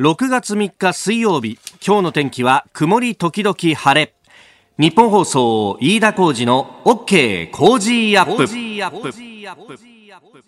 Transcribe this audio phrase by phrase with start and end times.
[0.00, 4.14] 6月3日水曜日今日の天気は曇り時々晴れ。
[4.78, 9.89] ニッポン放送飯田浩司の OK Cozy up。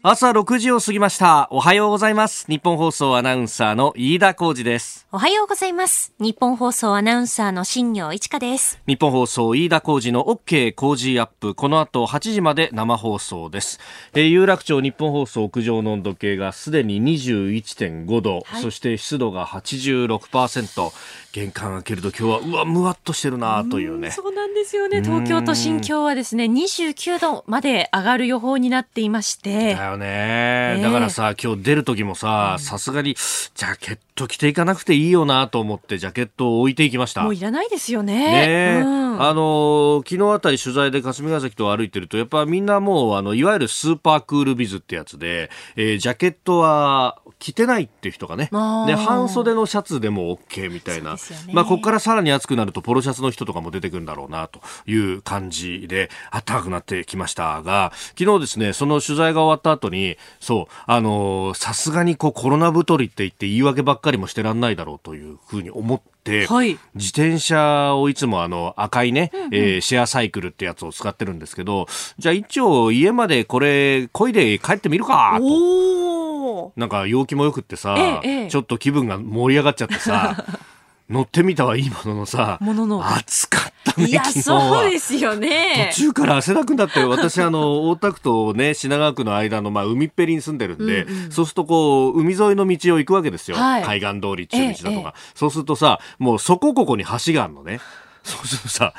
[0.02, 1.46] 朝6時を過ぎました。
[1.52, 2.46] おはようございます。
[2.48, 5.06] ニッポン放送アナウンサーの飯田浩司です。
[5.12, 6.12] おはようございます。
[6.18, 8.80] ニッポン放送アナウンサーの新行市佳です。
[8.88, 11.54] ニッポン放送飯田浩司の OK Cozy up。
[11.54, 13.78] この後8時まで生放送です、
[14.14, 20.92] えー、有楽町ニッポン放送屋上の温度計がすでに21.5度、はい、そして湿度が86%
[21.32, 24.10] 玄関開けると今日はうわむわっとしてるなというね。
[24.10, 25.02] そうなんですよね。
[25.02, 37.22] 東京都心今日はですね29度まで上がる予報になっていましてだよね、えー、だからさ今日出る時もささすがにジャケット着ていかなくていいよなと思ってジャケットを置いていきました。
[37.22, 38.46] もういらないですよね。
[38.46, 48.44] ね、うん、あの昨日あたり取材で霞ヶ関と歩いてるとやっぱみんなもうあのいわゆるスーパークールビズってやつで、えー、ジャケットは着てないっていう人がね
[48.86, 51.18] で半袖のシャツでも OK みたいな、ね、
[51.52, 71.86] まあここからさらに暑くなるとポロシャツの人とかも出てくるんだろうなという感じで暖かくなってきましたが昨日ですねその取材が終わった後にそうあのさすがにこうコロナ太りって言って言い訳ばっかりもしてらんないだろうというふうに思って、はい、自転車をいつもあの赤いね、うんうん、えー、シェアサイクルってやつを使ってるんですけど、
[72.18, 76.72] じゃあ一応家までこれ、こいで帰ってみるかと。
[76.76, 80.44] なんか陽気もよくってさ、ええ、ちょっと気分が盛り上がっちゃってさ、
[81.08, 83.06] 乗ってみたはいいもののさ、ものの。
[83.06, 83.61] 暑かっ
[83.94, 85.90] たね、いや、そうですよね。
[85.94, 93.56] 途中から汗だくんだって、 私、あの、大田区とね、品川区の間の、まあ、海っぺりに住んでるんで、うんうん、そうすると、こう、海沿いの道を行くわけですよ。
[93.56, 95.32] はい、海岸通り、中道だとか、ええ。
[95.34, 97.80] そうするとさ、もうそこここに橋があるのね。
[98.22, 98.94] そうするとさ、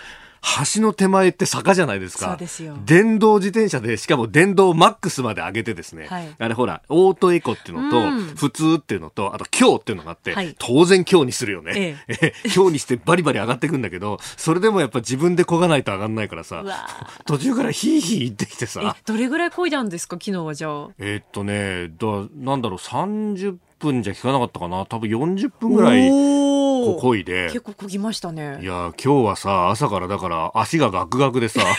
[0.76, 2.28] 橋の手前って坂じゃないですか。
[2.28, 2.78] そうですよ。
[2.86, 6.08] 電動自転車で、しかも電動マックスまで上げてですね。
[6.08, 11.98] はい、あれほら、オートエコっていうのと、うん、普通っていうのと、あと強っていうのがあって、はい、当然強にするよね。
[12.08, 16.64] ええ、 強にしてバリバリ上がってくんだけど、それでもやっぱ自分で漕がないと上がんないからさ、
[17.26, 18.98] 途中からヒーヒー言ってきてさ。
[19.06, 20.88] どれぐらい漕いだんですか、昨日はじゃあ。
[21.00, 24.86] えー、っとね、だなんだろう、30分じゃ効かなかったかな。
[24.86, 26.10] 多分40分ぐらい。
[26.84, 31.62] ここいで結構こぎましたねいや今日はさ朝からだから足がガクガクでさ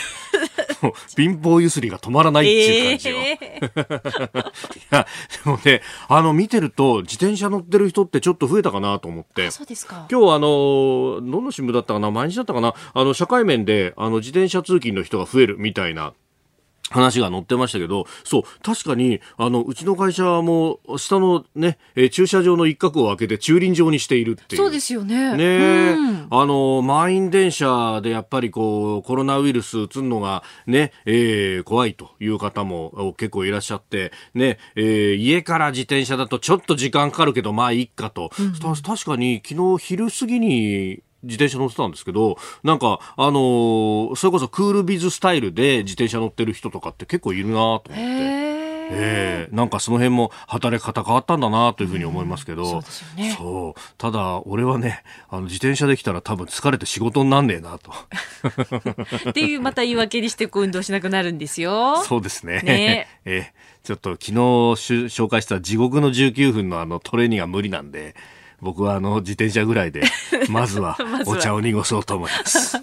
[1.15, 3.15] 貧乏ゆすりが止まらないっていう感じよ。
[3.17, 5.07] えー、 いや、
[5.43, 9.49] でもね、あの、見てると、自転車乗ってる人ってちょっと増えたかなと思って。
[9.49, 10.05] そうですか。
[10.11, 12.11] 今日あの、どの新聞だったかな？
[12.11, 12.75] 毎日だったかな？
[12.93, 16.13] あの、社会面で、あの、自転車通勤の人が増えるみたいな
[16.95, 24.61] 話が載ってましたけど、そう、確かに、あの、うちの会社も、下のね、えー、駐車場の一角を開けて駐輪場にしているっていう。
[24.61, 25.35] そうですよね。
[25.35, 38.29] ね、うん、あの、満員電車でやっぱりこう、コロナウイルス移るのがね、えー、怖いという方も結構いらっしゃって、ね、えー、家から自転車だとちょっと時間かかるけど、まあいいかと。
[38.39, 48.55] うん、確かに昨日昼過ぎに、自転車乗ってたんですけど、なんか、あのー、それこそクールビズスタイルで自転車乗ってる人とかって結構いるなと思って。
[48.91, 53.35] えー、なんかその辺も働き方変わったんだなというふうに思いますけど、うん、そうね、
[53.97, 57.91] ただ俺はねあの自転車できたら多分疲れて仕事になんねえなと。
[59.29, 62.03] っていうまた言い訳にしてこう運動しなくなるんですよ。
[62.03, 62.61] そうですね。
[62.61, 63.07] ね。
[63.25, 68.15] えー、ちょっと昨日紹介した地獄の19分のあのトレーニングが無理なんで
[68.61, 70.03] 僕はあの自転車ぐらいで
[70.49, 72.77] まずは お茶を濁そうと思います。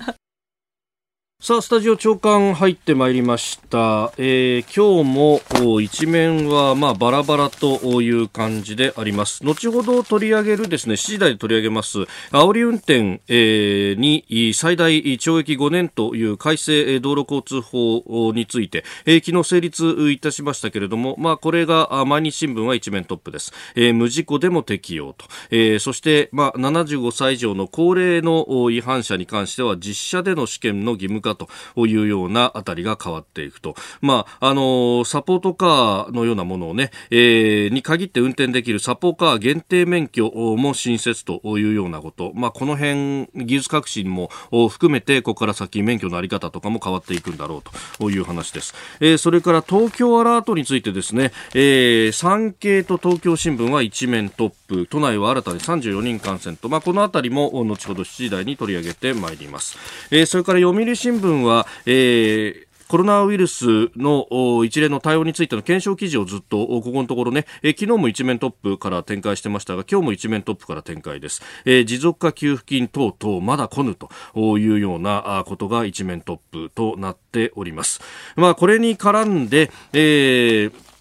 [1.44, 4.12] さあ、スタジオ長官入ってまいりました。
[4.16, 9.42] えー、今日も一面はまあバラバラという感じであります。
[9.44, 23.52] 後ほど取り上げるですね、7時台で取り上げます、煽り運転、えー、に最大懲役5年という改正道路交通法について、えー、昨日成立いたしましたけれども、まあこれが毎日新聞は一面トップです。
[23.74, 25.24] えー、無事故でも適用と。
[25.50, 31.48] えー、そしてまあ75歳以上の高齢の違反者に関しては実車での試験の義務化と
[31.86, 33.74] いうようなあたりが変わっていくと。
[34.00, 42.32] まあ、あの、サポートカーのようなものをね、えー、に限って運転できるサポーカー限定免許も新設というようなこと。
[42.34, 44.30] まあ、この辺、技術革新も
[44.68, 47.62] 含めて、ここから先免許のあり方とかも変わっていくんだろう
[47.98, 48.74] という話です。
[49.00, 59.78] えー、それから東京アラートについてですね、えー、産経と東京新聞は一面トップ、都内は新たに34人感染と、まあ、このあたりも後ほど7時台に取り上げてまいります。
[60.10, 64.26] えー、それから読売新聞は、えーコロナウイルスの
[64.66, 74.10] 一連の対応についての検証記事をずっとここのところね、え昨日も一面トップから展開してましたが今日も一面トップから展開です、えー、持続化給付金等々まだ来ぬと
[74.58, 78.02] いうようなことが一面トップとなっております。
[78.36, 80.91] まあこれに絡んで、えー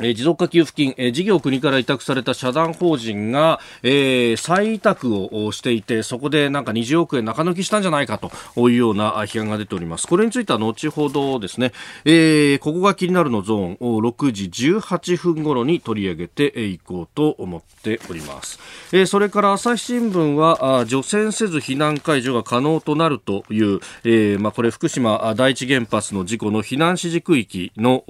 [0.00, 8.30] え持続化給付金、え事業国から委託された社団法人が、えー、再委託をしていて、そこでなんか20億円中抜きしたんじゃないかと
[8.70, 10.06] いうような批判が出ております。
[10.06, 11.72] これについては後ほどですね、
[12.04, 18.58] えー、ここが気になるのゾーンを6時18分頃に取り上げていこうと思っております。
[18.92, 28.04] えー、それから朝日新聞は、あ除染せず避難解除が可能となるという、えー、まあこれ福島第一原発の事故の避難指示区域の、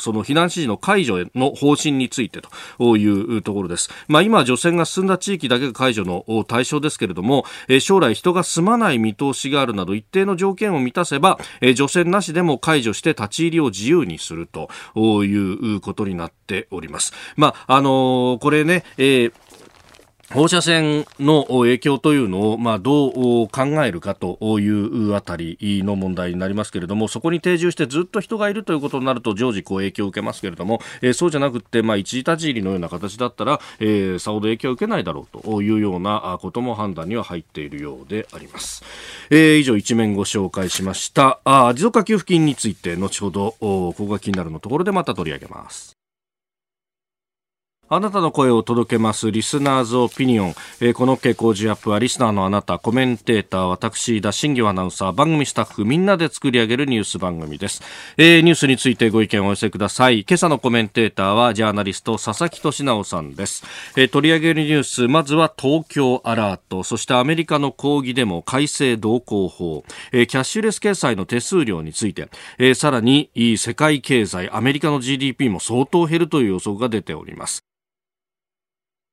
[0.00, 2.40] その避難指示の解除の方針について
[2.78, 3.90] というところです。
[4.08, 7.44] まあ、今、除染が進んだ地域だけが解除の対象ですけれども、
[7.80, 11.38] 将来人が住まない見通しがあるなど一定の条件を満たせば、
[11.74, 14.68] 除染なしでも解除して立ち入りを自由にすると
[15.24, 17.12] いうことになっております。
[17.36, 19.32] まあ、あのこれね、えー
[20.30, 38.84] 放射線の影響というのを、まあ、どう考えるかというあたりの問題になりますけれども、そこに定住してずっと人がいるということになると、常時こう影響を受けますけれども、えー、そうじゃなくて、まあ、一時立ち入りのような形だったら、えー、さほど影響を受けないだろうというようなことも判断には入っているようであります。
[39.30, 41.40] えー、以上、一面ご紹介しました。
[41.44, 45.97] あ持続化給付金について、後ほど、ここが気になるのところでまた取り上げます。
[47.90, 49.30] あなたの声を届けます。
[49.30, 50.54] リスナーズオピニオン。
[50.80, 57.82] えー、この傾向ジアップはリスナーのあなた、コメンテーター、私、田新業アナウンサー、番組スタッフ、みんなで作り上げるニュース番組です。
[58.18, 60.26] えー、ニュースについてご意見をお寄せください。
[60.28, 63.64] 今朝のコメンテーターは、ジャーナリスト、佐々木俊直さんです。
[63.96, 69.82] えー、取り上げるニュース、まずは東京アラート、そしてアメリカの抗議デモ、改正同行法、
[70.12, 77.64] えー、キャッシュレス決済の手数料について、えー、さらに、世界経済、アメリカの GDP も相当減るという予測が出ております。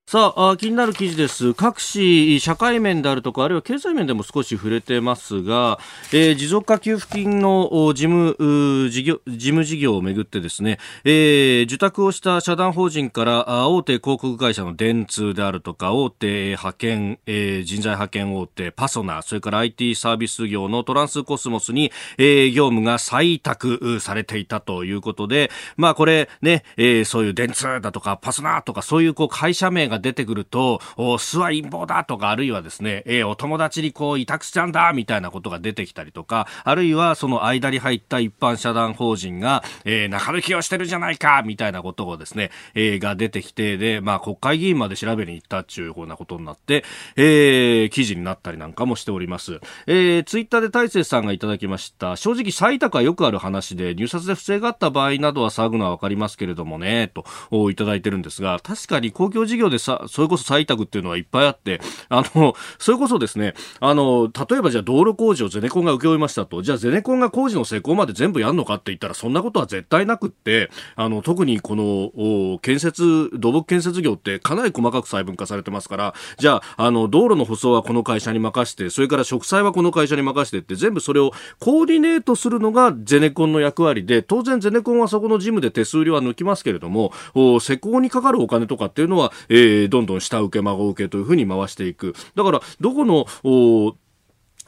[0.07, 1.55] さあ気になる記事です。
[1.55, 5.79] 各紙、社会面であるとか、あるいは経済面でも少し触れてますが、
[6.13, 46.83] えー、持続化給付金の事務事業事務事業をめぐってですね、えー、受託をした社団法人から大手広告会社の電通であるとか、大手派遣、えー、人材派遣大手パソナ、それから IT サービス業のトランスコスモスに、え、業務が採択されていたということで、まあこれね、え、そういう電通だとかパソナとかそういうこう会社名がが出てくると、お巣は陰謀だとか、あるいはですね、えー、お友達にこう委託しちゃうんだみたいなことが出てきたりとか、あるいはその間に入った一般社団法人が、えー、中抜きをしてるじゃないかみたいなことをですね、えー、が出てきて、で、まあ国会議員まで調べに行ったっていうようなことになって、
[47.15, 49.59] えー、記事になったりなんかもしております。
[49.87, 52.15] えー、ツイッターで大勢さんがいただきました。
[52.15, 61.79] 正直採択はよくある話で、入札で不正があった場合などは騒ぐのはわかりますけれどもね、といただいてるんですが、確かに公共事業でさ、それこそ採択っていうのはいっぱいあって、
[62.09, 87.11] あの、それこそですね、あの、例えばじゃあ道路工事をゼネコンが請け負いましたと、じゃあゼネコンが工事の施工まで全部やるのかって言ったら、そんなことは絶対なくって、あの、特にこの、建設、土木建設業ってかなり細かく細分化されてますから、じゃあ、あの、道路の舗装はこの会社に任して、それから植栽はこの会社に任してって、全部それをコーディネートするのがゼネコンの役割で、当然ゼネコンはそこの事務で手数料は抜きますけれども、
[87.59, 92.15] 施工にかかるお金とかっていうのは、えー、どんどんん下請け孫請けというふうに回していく。
[92.35, 93.25] だからどこの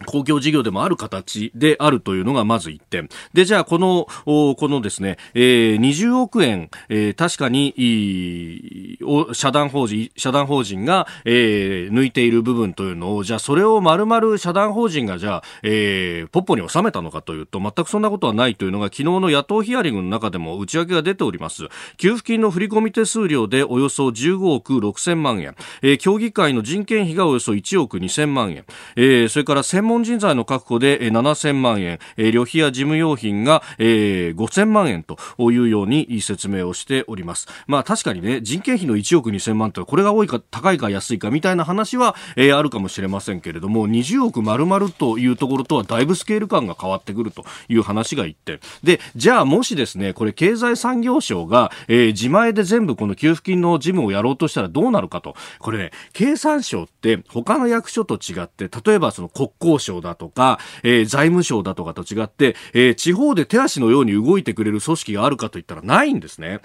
[0.06, 3.10] 公共事業でもある形であるというのがまず1点。
[3.34, 8.98] で、じゃあ、この、このですね、えー、20億円、えー、確かに、
[9.34, 21.68] 社団法人、社団法人が、えー、抜いている部分というのを、じゃあ、それを丸々社団法人が、じゃあ、えー、ポッポに収めたのかというと、全くそんなことはないというのが、昨日の野党ヒアリングの中でも内訳が出ております。
[21.98, 35.18] 給付金の振込手数料でおよそ15億6千万円、えー、協議会の人件費がおよそ1億2千万円、えー、それから専門人材の確保で7000万円、旅費や事務用品が5000万円と
[35.52, 37.48] いうように説明をしております。
[37.68, 48.60] まあ確かにね、人件費の1億2000万とこれが多いか高いか安いかみたいな話は、あるかもしれませんけれども、20億丸々というところとはだいぶスケール感が変わってくるという話が一点。
[48.84, 55.36] で、じゃあもしですね、これ経済産業省が、自前で全部この給付金の事務をやろうとしたらどうなるかと。
[55.60, 66.60] これね、経産省って他の役所と違って、例えばその国交省だとか、えー、財務省だとかと違って、えー、地方で手足のように動いてくれる組織があるかといったらないんですね。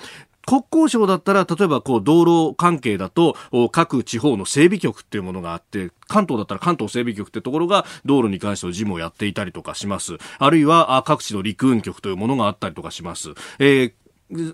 [0.47, 3.37] 国交省だったら、例えばこう道路関係だと、
[3.71, 10.19] 各地方の整備局っていうものがあって、関東だったら関東整備局ってところが道路に関しての事務をやっていたりとかします。
[10.39, 13.31] あるいは各地の陸運局というものがあったりとかします。
[13.59, 13.93] えー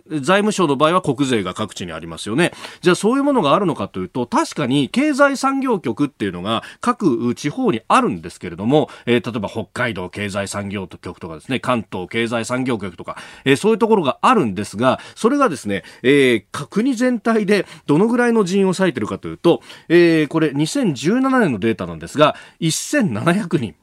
[0.09, 2.53] 財務省の場合は国税が各地にありますよね。
[2.81, 23.75] じゃあそういうものがあるのかというと、確かに経済産業局っていうのが各地方にあるんですけれども、えー、例えば北海道経済産業局とかですね、関東経済産業局とか、えー、そういうところがあるんですが、それがですね、えー、国全体でどのぐらいの人員を割いてるかというと、えー、これ2017年のデータなんですが、1700人。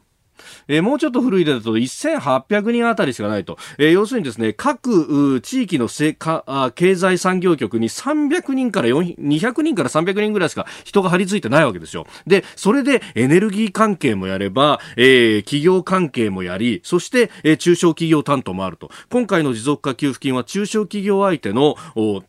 [0.67, 12.05] えー、もうちょっと古いデータだと1800人あたりしかないと、えー、要するにですね各地域のせかあ経済産業局に300人から200人から300人ぐらいしか人が張り付いてないわけですよ。
[12.27, 18.89] でそれでエネルギー関係もやれば、えー、企業関係もやりそして、えー、中小企業担当もあると。
[19.09, 22.23] 今回の持続化給付金は中小企業相手のお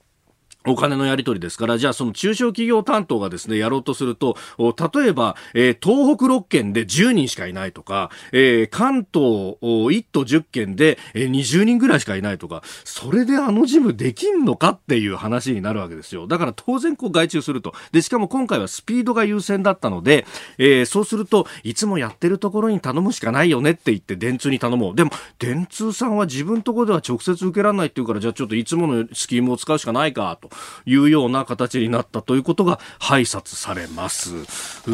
[0.67, 16.27] お金のやり取りですから、じゃあその中小企業担当がですね、やろうとすると、例えば、えー、東北6県で10人しかいないとか、えー、関東1都10県で20人ぐらいしかいないとか、それであの事務できんのかっていう話になるわけですよ。
[16.27, 17.75] だから当然こう外注すると。
[17.93, 20.27] で、しかも今回はスピードが優先だったので、
[20.59, 24.95] えー、そうすると、いつもやってるところに頼むしかないよねって言って電通に頼もう。
[24.95, 30.51] でも、電通さんは自分とこでは直接受けられないっていうから、じゃあちょっといつものスキームを使うしかないかと。
[30.85, 34.45] いうような形になったということが拝察されます。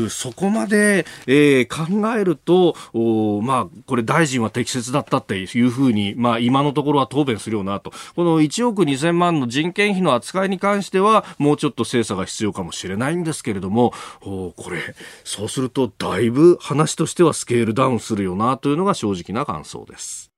[0.08, 2.76] そこまで、えー、考えると、
[3.42, 7.92] まあ、これ大臣は適切だったっていうふうに、まあ、今のところは答弁するよなと。
[8.14, 20.31] この1億2000万の人件費の扱いに関しては、もうちょっと精査が必要かもしれないんですけれども、これ、そうするとだいぶ話としてはスケールダウンするよなというのが正直な感想です。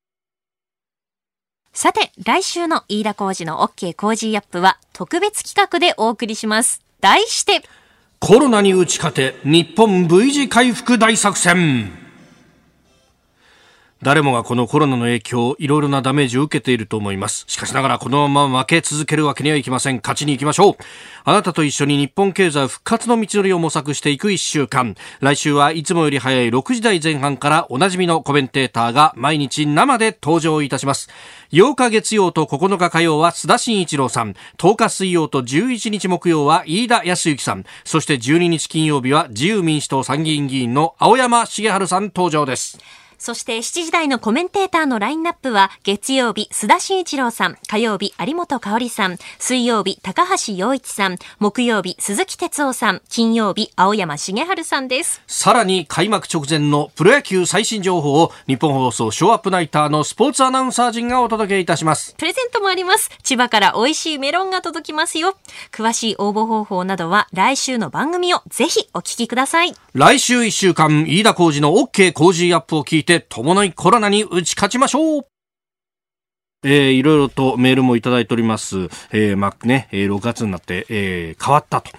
[1.76, 6.80] さて、来週の飯田浩二の OK 工事アップは特別企画でお送りします。
[7.00, 7.62] 題して、
[8.20, 12.03] コロナに打ち勝て、日本 V 字回復大作戦。
[14.04, 17.46] 誰もがこのコロナの影響、いろいろなダメージを受けていると思います。
[17.48, 19.96] しかしながらこのまま負け続けるわけにはいきません。
[19.96, 20.76] 勝ちに行きましょう。
[21.24, 24.94] あなたと一緒に日本経済復活の道のりを模索していく一週間。
[25.20, 31.08] 来週はいつもより早い6時台前半からおなじみのコメンテーターが毎日生で登場いたします。
[31.52, 34.34] 8日月曜と9日火曜は須田慎一郎さん。
[34.58, 37.64] 10日水曜と11日木曜は飯田康之さん。
[37.84, 42.78] そして12日金曜日は自由民主党参議院議員の青山茂春さん登場です。
[43.24, 55.22] そして7時台のコメンテーターのラインナップは、月曜日、須田慎一郎さん、火曜日、有本香里さん、水曜日、高橋洋一さん、木曜日、鈴木哲夫さん、金曜日、青山茂春さんです。
[55.26, 62.14] さらに、開幕直前のプロ野球最新情報を、日本放送ショーアップナイターのスポーツアナウンサー陣がお届けいたします。
[62.18, 63.08] プレゼントもあります。
[63.22, 65.34] 千葉から美味しいメロンが届きますよ。
[65.72, 69.72] 詳しい応募方法などは、来週の番組をぜひお聞きください。
[69.94, 75.33] 来週1週間、飯田浩二の OK 工事アップを聞いて、伴いコロナに打ち勝ちましょう。
[76.64, 78.88] えー、いろいろとメールもいただいております。
[79.12, 81.90] えー、まあね、6月になって、えー、変わったと。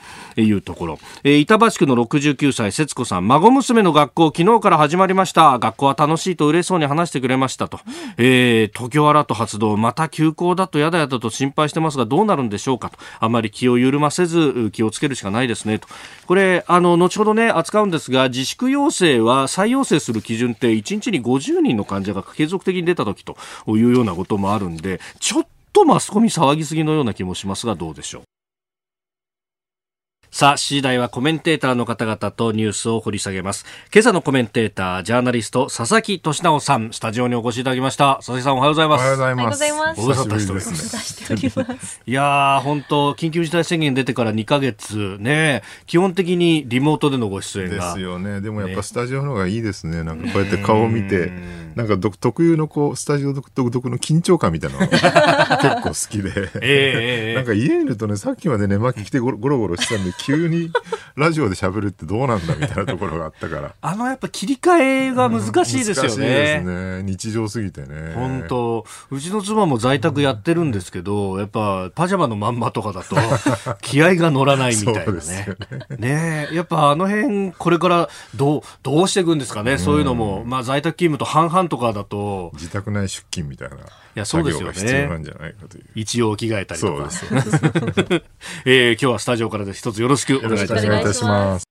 [0.41, 3.27] いうところ、えー、板橋区の69歳節子さん。
[3.27, 5.57] 孫娘の学校昨日から始まりました。
[5.60, 7.79] 学校は楽しいと嬉しそうに話してくれましたと、
[8.17, 9.77] えー、東京アラート発動。
[9.77, 12.98] また休校だとやだやだと心配してますがどうなるんでしょうかと。
[13.19, 15.88] あまり気を緩ませず気をつけるしかないですねと。
[16.27, 28.24] これあの後ほどね扱うんですが自粛要請は再要請する基準って1日に50人の患者が継続的に出た時というようなこともああるんでちょっとマスコミ騒ぎすぎのような気もしますがどうでしょう。
[30.36, 33.65] さあ、7時台はコメンテーターの方々とニュースを掘り下げます。
[33.94, 38.15] 今朝のコメンテーター、ジャーナリスト、佐々木俊直さん、スタジオにお越しいただきました。
[38.15, 39.00] 佐々木さん、おはようございます。
[39.00, 39.46] おはようございます。
[39.46, 40.01] おはようございます。
[40.01, 42.01] ご無沙汰しております。
[42.06, 47.94] いやー、本当緊急事態宣言出てから2ヶ月、ね、基本的にリモートでのご出演が。
[47.94, 48.42] ですよね。
[48.42, 50.04] でもやっぱスタジオの方がいいですね。
[50.04, 51.32] なんかこうやって顔を見て、
[51.75, 56.50] なんか特有のこう、スタジオ独特の緊張感みたいなのが 結構好きで。
[56.62, 60.72] えー、なんか家にいるとね、さっきまでね、巻き来てゴロゴロしてたんで、急に
[61.15, 63.75] ラジオで喋るってどうなんだみたいなところがあったから。
[63.79, 66.10] あのやっぱ切り替えが難しいですよね。
[66.10, 67.03] 難しいですね。
[67.03, 68.13] 日常すぎてね。
[68.15, 73.15] 本当うちの妻も在宅やってるんですけど、やっぱパジャマのまんまとかだと
[73.82, 75.48] 気合が乗らないみたいなね。
[76.00, 79.77] ねやっぱあの辺これからどう、どうしていくんですかね。
[79.77, 82.51] そういうのも、まあ在宅勤務と半々とかだと。
[82.55, 83.75] 自宅内出勤みたいな。
[84.15, 84.74] いや、そうですよね。
[84.74, 85.84] 必要なんじゃないかという。
[85.93, 87.12] 一応着替えたりとか。
[87.12, 87.55] そうです。
[88.65, 91.65] えー、今日はスタジオからで一つよろしくお願いいたします。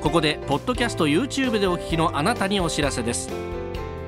[0.00, 3.55] ここで、ポッドキャスト YouTube でお聞きのあなたにお知らせです。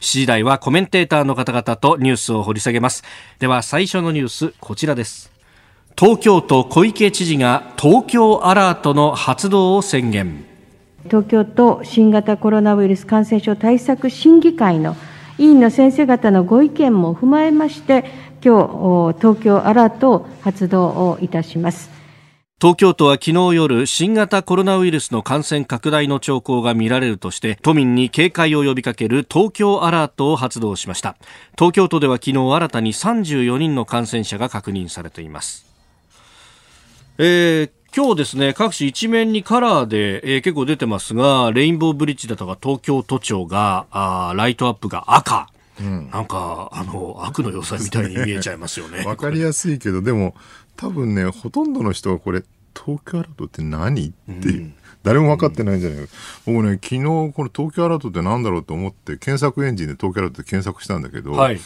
[0.00, 3.04] 7時台はコメンテーターの方々とニュースを掘り下げます。
[3.38, 5.30] では最初のニュースこちらです。
[5.94, 10.46] 東京都小池知事が東京アラートの発動を宣言。
[11.04, 14.96] 東京都新型コロナウイルス感染症対策審議会の
[15.36, 18.04] 委員の先生方のご意見も踏まえまして、
[18.42, 21.99] 今日東京アラートを発動をいたします。
[22.60, 31.16] 東京都は昨日夜新型コロナウイルスの感染拡大の兆候が見られるとして都民に警戒を呼びかける東京アラートを発動しました
[31.58, 35.64] 東京都では昨日新たに34人の感染者が確認されています
[37.16, 45.49] えー今日ですね、各紙一面にカラーで、えー、結構出てますが、レインボーブリッジだとか東京都庁が、あライトアップが赤。
[45.80, 49.04] うん、なんか、あの、悪の要塞みたいに見えちゃいますよね。
[49.06, 50.34] わかりやすいけど、でも、
[50.76, 52.42] 多分ね、ほとんどの人はこれ、
[52.74, 54.62] 東京アラートって何っていう。
[54.62, 54.74] うん。
[55.02, 56.12] 誰も分かってないんじゃないか、
[56.46, 61.60] うん、僕ね昨日この東京アラートって何だろうと思って検索エンジンで東京アラートって検索したんだけど、はい、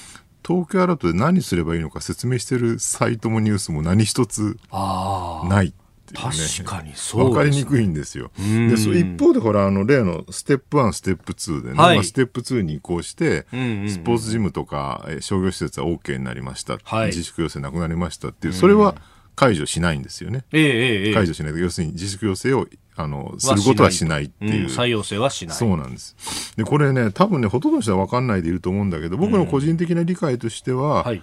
[0.47, 5.75] 東京アラートで何すればいいのか説明してるサイトもニュースも何一つない
[6.05, 6.47] っていうね。
[6.59, 8.31] 確かにそう、ね、分かりにくいんですよ。
[8.37, 16.79] で、そ一方でほら、あの、例のステップ1、ステップ2でね、はい、まあ、ステップ2に移行して、うんうんうん、スポーツジムとか商業施設は OK になりました。
[16.85, 18.97] はい、自粛要請なくなりましたっていう、それは
[19.35, 20.45] 解除しないんですよね。
[20.53, 21.59] ええ解除しない。
[21.59, 24.71] 要するに自粛要請をあの、することはしないっていう。
[24.71, 25.57] 再要請はしない。
[25.57, 26.55] そうなんです。
[26.57, 31.23] で、これね、多分ね、ほとんどの人は分かんないでいると思うんだけど、僕の個人的な理解としては、うんはい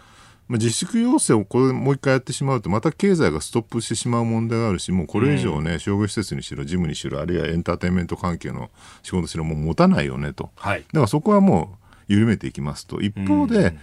[0.52, 8.70] まあ、自粛要請をこれもう一回やってしまうとまた経済がストップしてしまう問題があるしもうこれ以上ね、うん、商業施設にしろジムにしろあるいはエンターテインメント関係の
[9.02, 11.78] 仕事しろもう持たないよねと、はい、だからそこはも
[12.10, 13.00] う緩めていきますと。
[13.00, 13.74] 一方で、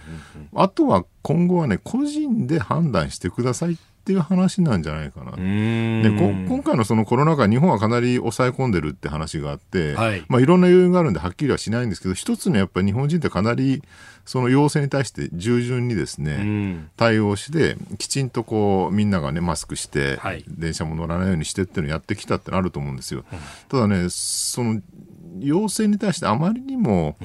[0.53, 3.77] あとは今後はね個人で判断してくださいっ
[4.09, 5.33] ていう話なんじゃないかな。
[5.33, 13.83] で今回のそのコロナ禍日本はかなり抑え込んでるって話があって、はい、まあ、いろんな要因があるんではっきりはしないんですけど一つのやっぱり日本人ってかなり
[14.25, 23.25] その要請に対して従順にですね、対応してきちんとこうみんながねマスクして、はい、電車も乗らないようにしてっていうのをやってきたってあると思うんですよ。
[23.67, 24.81] ただねその
[25.39, 27.15] 要請に対してあまりにも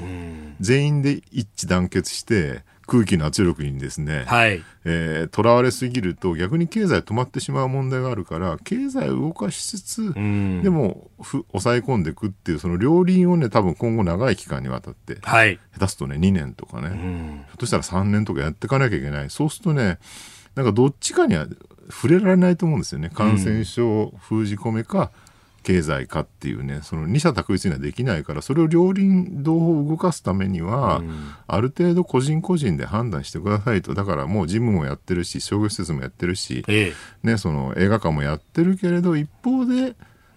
[0.60, 19.30] 全員で一致団結して空気の圧力にですね、はい、えー、囚われすぎると逆に経済止まってしまう問題があるから経済を動かしつつ、うん、でもふ抑え込んでいくっていうその両輪をね多分今後長い期間にわたって、はい、下手すとね2年とかね、うん、ひょっとしたら3年とかやっていかなきゃいけない。
[19.30, 19.99] そうするとね
[20.54, 21.47] なんかどっちかには
[21.90, 23.10] 触れられないと思うんですよね。
[23.10, 25.24] 感染症封じ込めか、うん
[25.64, 33.94] 経済かっていうねその二者択一にはできないからそれを両輪同を動かすためには、うん、ある程度個人個人で判断してくださいと。
[33.94, 39.96] だからもうジムもやってるし商業施設もやってるし、ええ、ね、その映画館もやってるけれど一方で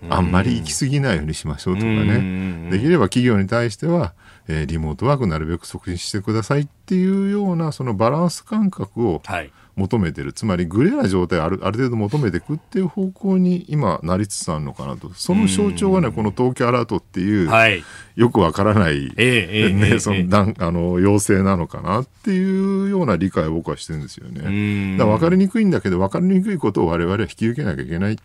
[0.09, 4.13] あんまり行き過ぎないようにしましょうとかね、できれば企業に対しては、
[4.47, 10.33] えー、リモートワークなるべく促進してくださいっていうようなそのバランス感覚を、はい求めてる。
[10.33, 15.13] つまりグレーな状態あるある程度求めていくっていう方向に今なりつつあるのかなと。
[15.13, 17.83] その象徴がねこの東京アラートっていう、はい、
[18.15, 24.97] よくわからない、ええー、その、えー、あの要請なのかなっていうような理解を僕はしてるんですよね。
[24.97, 28.17] だから分かりにくいんだけど分かりにくいことを我々は引き受けなきゃいけない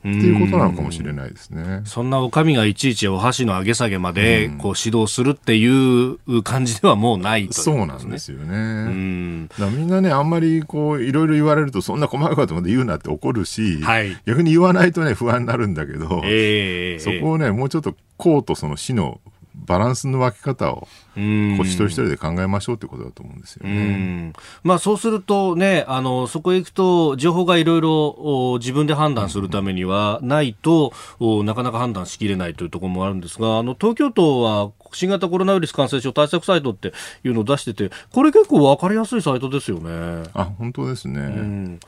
[0.00, 1.82] っていうことなのかもしれないですね。
[1.84, 8.46] そんなお上がいちいちお箸の上げ下げまでこう指導するっていう感じではもうないと、ね、そうなんですよね。
[8.46, 8.54] う
[8.90, 9.48] ん。
[9.76, 19.20] みんなねあんまりこういろいろ言われるとそんな細かいことまで言うなって怒るし、はい、逆に言わないとね不安になるんだけど、えー、そこをねもうちょっとこうとその死の
[19.66, 24.32] バランスの分け方を一人一人で考えましょうってことだと思うんですよね。
[24.62, 36.92] まあそうするとね、あのそこへ行くと情報がいろいろ自分で判断するためにはないと、うん、なかなか判断しきれないというところもあるんですが、あの東京都は新型コロナウイルス感染症対策サイトって
[37.24, 40.28] いうのを出してて、これ結構わかりやすいサイトですよね。
[40.34, 41.20] あ、本当ですね。
[41.20, 41.80] うん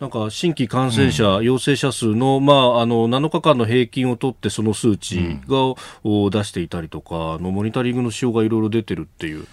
[0.00, 9.46] なんか新規感染者、うん、陽性者数の,、まあ、あの7日間の平均を取ってその数値が、うん、出していたりとかのモニタリングの仕様がいろいろ出てるっていう。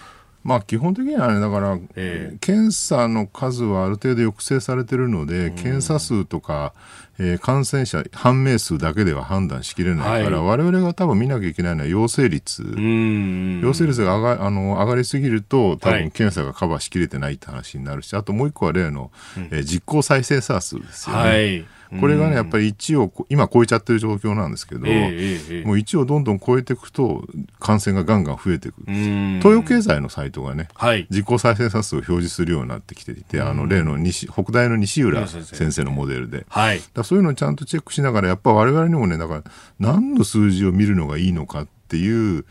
[0.43, 6.73] まあ基本的にはね、だから、えー、検査の数はある程度抑制されてるので、うん、検査数とか、
[7.19, 12.63] えー、感染者判明数だけでは判断しきれないから、はい、我々が多分見なきゃいけないのは陽性率。
[12.63, 21.21] 陽性率が上があの上がりすぎると多分検査がカバーしきれてないって話になるし、あともう一個は例の、えー、実効再生産数ですよね。
[21.21, 21.65] はい
[21.99, 27.23] これがね、やっぱり1を今超えちゃってる状況なんですけど、えー、もう1をどんどん超えていくと、
[27.60, 28.82] 感染がガンガン増えていく。
[28.88, 35.84] 東洋経済のサイトがね、はい、実効再生産数を表示するようになってきていて、あの例の西北大の西浦先生。
[35.84, 39.43] のモデルで、はい、だそういうのをちゃんとチェックしながら、やっぱ我々にもね、だから
[39.79, 42.45] 何の数字を見るのがいいのかっていう、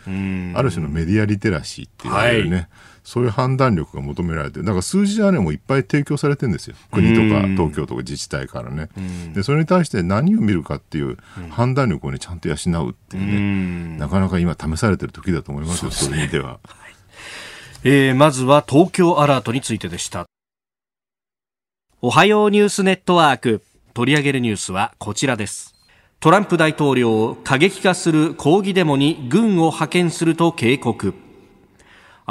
[0.54, 2.10] ある種のメディアリテラシーってい
[2.46, 2.68] うね、はい
[3.04, 4.64] そういう判断力が求められてる。
[4.64, 6.76] だから数字はね、もういっぱい提供されてるんですよ。
[6.92, 8.88] 国とか東京とか自治体からね。
[9.34, 11.18] で、それに対して何を見るかっていう
[11.50, 16.60] 判断力をね、ちゃんと養うっていうね、なかなか今試されてる時だと思いますよ、そういう意味では。
[17.84, 20.26] えー、まずは東京アラートについてでした。
[22.00, 23.62] おはようニュースネットワーク。
[23.94, 25.74] 取り上げるニュースはこちらです。
[26.20, 31.14] トランプ大統領、過激化する抗議デモに軍を派遣すると警告。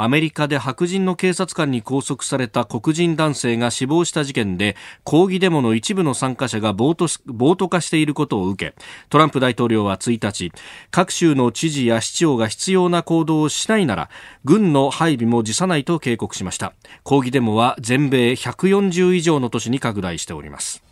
[0.02, 8.74] アメリカで白人の警察官に拘束された黒人男性が死亡した事件で抗議デモの一部の参加者が暴徒化していることを受け
[9.10, 10.50] トランプ大統領は1日
[10.90, 14.10] 各州の知事や市長が必要な行動をしないなら
[14.44, 16.74] 軍の配備も辞さないと警告しました。
[17.04, 20.91] 抗議デモは全米140以上の都市に拡大しております。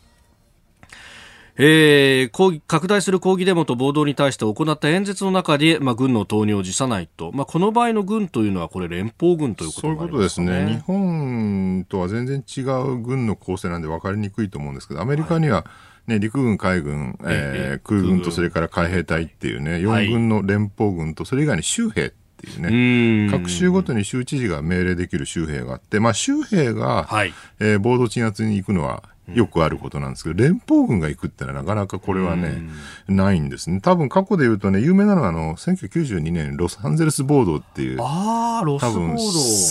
[1.57, 15.67] えー、抗議拡大する抗議デモと暴動に対して行った演説の中で、まあ、軍の投入を辞さないと、まあ、この場合の軍というのは、これ、連邦軍ということ、ね、そういうことですね、日本とは全然違う軍の構成なんで分かりにくいと思うんですけど、アメリカには、
[16.07, 22.11] ね、陸軍、海軍、えー、空軍とそれから海兵隊っていうね、4軍の連邦軍と、それ以外に州兵っ
[22.41, 29.03] ていうね、各州ごとに州知事が命令できる州兵があって、まあ、州兵が、はい、えー、暴動鎮圧に行くのは
[29.35, 32.63] よくあることなんですけど、連邦軍が行くってのはなかなかこれはね、
[33.09, 33.81] ないんですね。
[33.81, 39.17] 多分過去で言うとね、有名なのはあの、1992年ロサンゼルス暴動っていう、あロス多分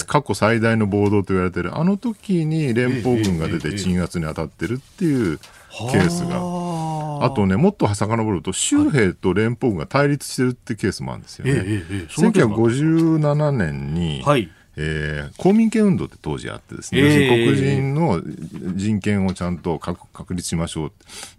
[0.07, 6.39] 過去最大の暴動と言われてる、あの時に連邦軍が出て鎮圧に当たってるっていうケースが。
[7.21, 11.83] あとね、もっと遡ると、州兵と連邦軍が対立してるってケースもあるんですよね。
[12.09, 14.49] 1957年に、はい
[14.81, 18.21] えー、公民権運動って当時あってですね、えー、黒人の
[18.75, 20.91] 人権をちゃんと確立しましょう。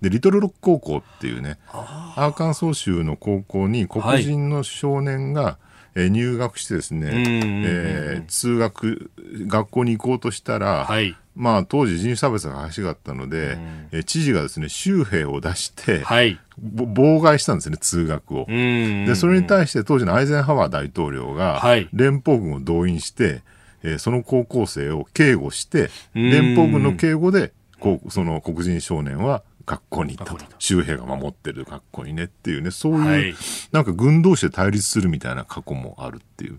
[0.03, 5.57] でリトルロック高校っていうねアーカンソー州の高校に黒人の少年が、はい
[5.95, 9.11] えー、入学してですね、えー、通学
[9.47, 13.59] 学校に行こうとしたら、はい、まあ、当時人種差別が激しかったので、
[13.93, 18.45] うん、知事がですね、州兵を出して、はい、妨害したんですね、通学を。
[18.47, 21.63] で、それに対して当時のアイゼンハワー大統領が、
[21.95, 23.41] 連邦軍を動員して、
[23.83, 30.45] えー、その高校生を警護して、連邦軍の警護で、こうその黒人少年は学校に行ったと。
[30.59, 33.35] 周平が守ってる学校にねっていうね、そういう、はい、
[33.71, 36.59] なんか軍同士で対立するみたいな過去もあるっていう。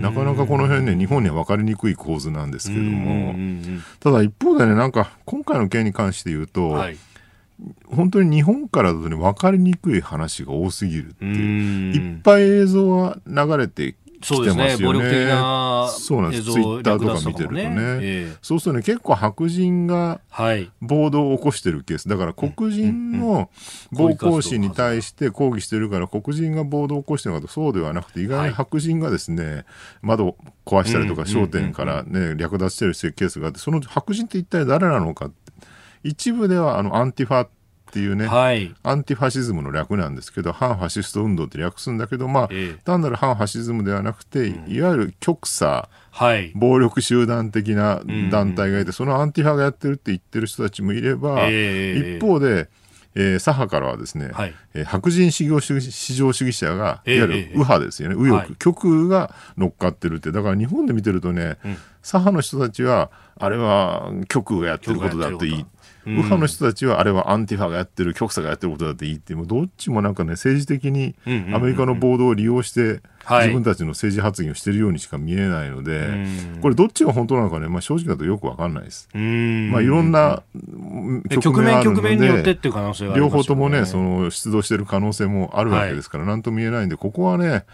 [0.00, 3.34] なかなかこの辺ね、日本には分かりにくい構図なんですけれども、
[3.98, 6.96] ただ一方でね、なんか今回の件に関して言うと、はい
[7.86, 11.94] 本当に日本からだとね、分かりにくい話が多すぎるっていう。
[11.94, 14.76] いっぱい映像は流れてそうですね。
[14.78, 16.44] 暴力的なそうなんです。
[16.44, 17.64] ツイッターとか見てるとね。
[18.02, 20.20] えー、そうするとね、結構白人が
[20.80, 22.08] 暴動を起こしてるケース。
[22.08, 23.50] だから黒人の
[23.92, 29.64] 暴行死に対して抗議してるから黒人が暴動を起こしてるのかとそうではなくて、意外に白人がですね、
[30.02, 35.44] 窓壊したりとか商店からね、略奪してるケースがあって、その白人って一体誰なのかって。
[36.04, 37.46] 一部ではあのアンティファ
[37.94, 48.02] っていうね、はい、アンティファシズムの略なんですけど、反ファシスト運動って略すんだけど、まあ、ええ、単なる反ファシズムではなくて、いわゆる極左、はい、暴力集団的な
[48.32, 52.68] 団体がいて、そのアンティファがやってるって言ってる人たちもいれば、え、一方で、
[53.14, 65.66] えー、左派からはですね、はい、えー、白人至上主義至上主義者が、いわゆる右派ですよね、右翼、極右が乗っかってるって、だから日本で見てるとね、うん、左派の人たちは、あれは極右がやってることだって言い、
[66.06, 76.26] 右派の人たちはあれはアンティファがやってる極左がやってることだっていいってもうどっちもなんかね政治的にアメリカの暴動を利用して自分たちの政治発言をしてるようにしか見えないので、
[76.60, 79.08] これどっちが本当なのかね、まあ、正直だとよくわかんないです。
[79.14, 80.42] まあ、いろんな
[81.30, 87.64] 局面局面によってっていう可能性が、ね、両方ともねその出動してる可能性もあるわけですから、はい、何とも言えないんでここはね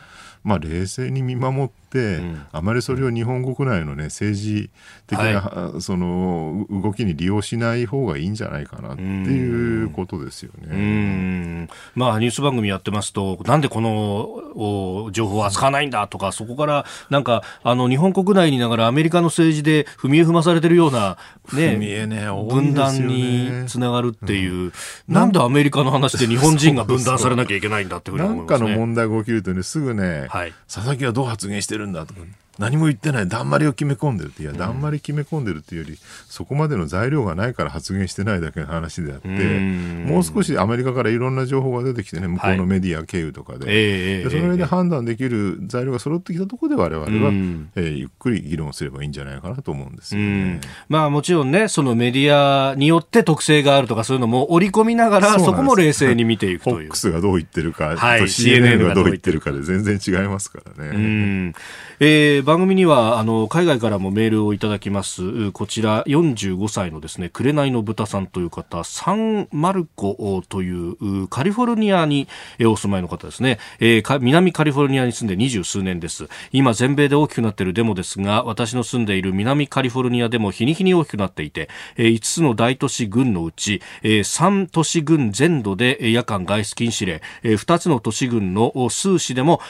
[0.42, 4.70] まあ、冷静に見守って、うん、あまりそれを日本国内の、ね、政治
[5.06, 11.68] 的な、はい、その動きに利用しない方がいいんじゃないかなっていうことですよね。
[11.94, 21.16] まあ、ニュース番組やってますとなんでこの情報を扱わないんだとかそこからなんかあの日本国内にいながらアメリカの政治で踏み絵踏まされてるような、
[21.52, 22.26] ね、ねね。
[22.48, 24.72] 分断につながるっていう、うん、
[25.08, 32.20] なんでアメリカの話で日本人が分断されなきゃいけないんだってふうに思います、ね、なんかの問題が起きるとねすぐね、はい、佐々木はどう発言してるんだとか、
[32.60, 47.32] 何も言ってない、だんまりを決め込んでるって、いや、だんまり決め込んでるっていうより、そこまでの材料がないから発言してないだけの話であって、もう少しアメリカからいろんな情報が出てきてね、向こうのメディア経由とかで、はい、でその上で判断できる材料が揃ってきたところで、我々は、
[47.76, 50.60] えー、ゆっくり議論すればいいんじゃないかなと思うんですよね。
[50.90, 56.90] まあ、もちろんね、そのメディアによって特性があるとか、そういうのも織り込みながら、そこも冷静に見ていくという。
[56.90, 61.54] FOX がどう言ってるか、はい、CNN がどう言ってるかで全然違いますからね。
[62.02, 65.52] えー、番組にはあの海外からもメールをいただきます。
[65.52, 72.26] こちら45歳のですね紅の豚さんという方サンマルコというカリフォルニアに
[72.66, 76.28] お住まいの方ですね、えー、南カリフォルニアに住んで二十数年です。
[76.50, 89.60] 今全米で大きくなっているデモですが私の住んでいる南カリフォルニアでも日に日に大きくなっていて、えー、5つの大都市郡のうち、えー、3都市郡全土で夜間外出禁止令、えー、2つの都市郡の数市でも、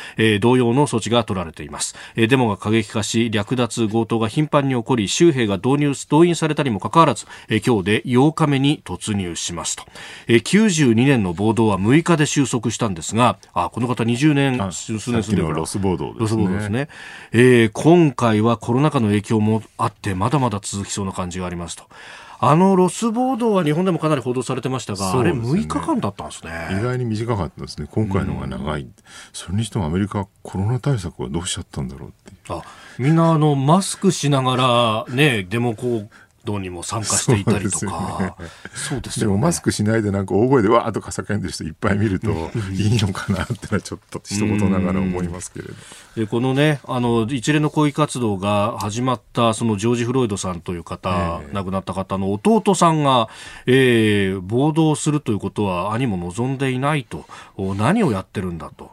[0.40, 1.94] 同様の措置が取られています。
[2.16, 9.84] デモが過激化し略奪強盗が頻繁に起こり州兵が導入動員されたにもかかわらず今日で8日目に突入しますと。
[10.28, 16.48] 92年の暴動は6日で収束したんですがあこの方20年数年住んでるロス暴動ですね。
[16.48, 16.88] ですね、
[17.32, 21.84] えー、今回はコロナ禍の影響もあってまだまだ続きそうな感じがありますと
[22.42, 26.52] あのロス暴動は日本でもかなり報道されてましたが、ね、あれ6日間だったんですね。
[26.70, 27.86] 意外に短かったですね。
[27.90, 28.88] 今回の方が長い。
[29.34, 32.62] それにしてもアメリカコロナ対策はどうしちゃったんだろうってあ
[32.98, 36.10] みんなあのマスクしながらね、でもこう、
[36.44, 38.36] 動にも参加していたりとか。
[38.74, 42.28] そうです、ね、でもマスクしないでなんか大声でわーっとか叫んでる人いっぱい見ると
[42.72, 45.74] いいのかなってのはちょっと一言ながら思いますけれど。
[46.16, 53.28] でこのね、あの、一連の抗議活動が始まったそのジョージ・フロイドさんという方、えー、亡くなった方の弟さんが、
[53.66, 57.24] えー、暴動するということは兄も望んでいないと、
[57.56, 58.90] 何をやってるんだと。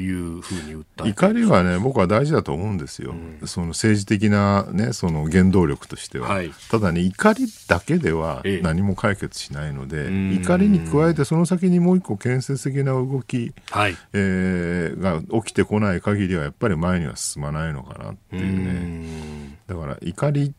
[0.00, 3.12] いうふうに訴え怒りはね、僕は大事だと思うんですよ。
[3.12, 6.28] うん、その政治的なね、その原動力としては。
[6.28, 6.50] はい。
[6.70, 19.58] ただね怒りだけでは何も解決しないので、え怒りに加えてその先にもう一個建設的な動き、はい、えー、が起きてこない限りはやっぱり前には進まないのかなっていうね。
[19.66, 20.54] だから怒り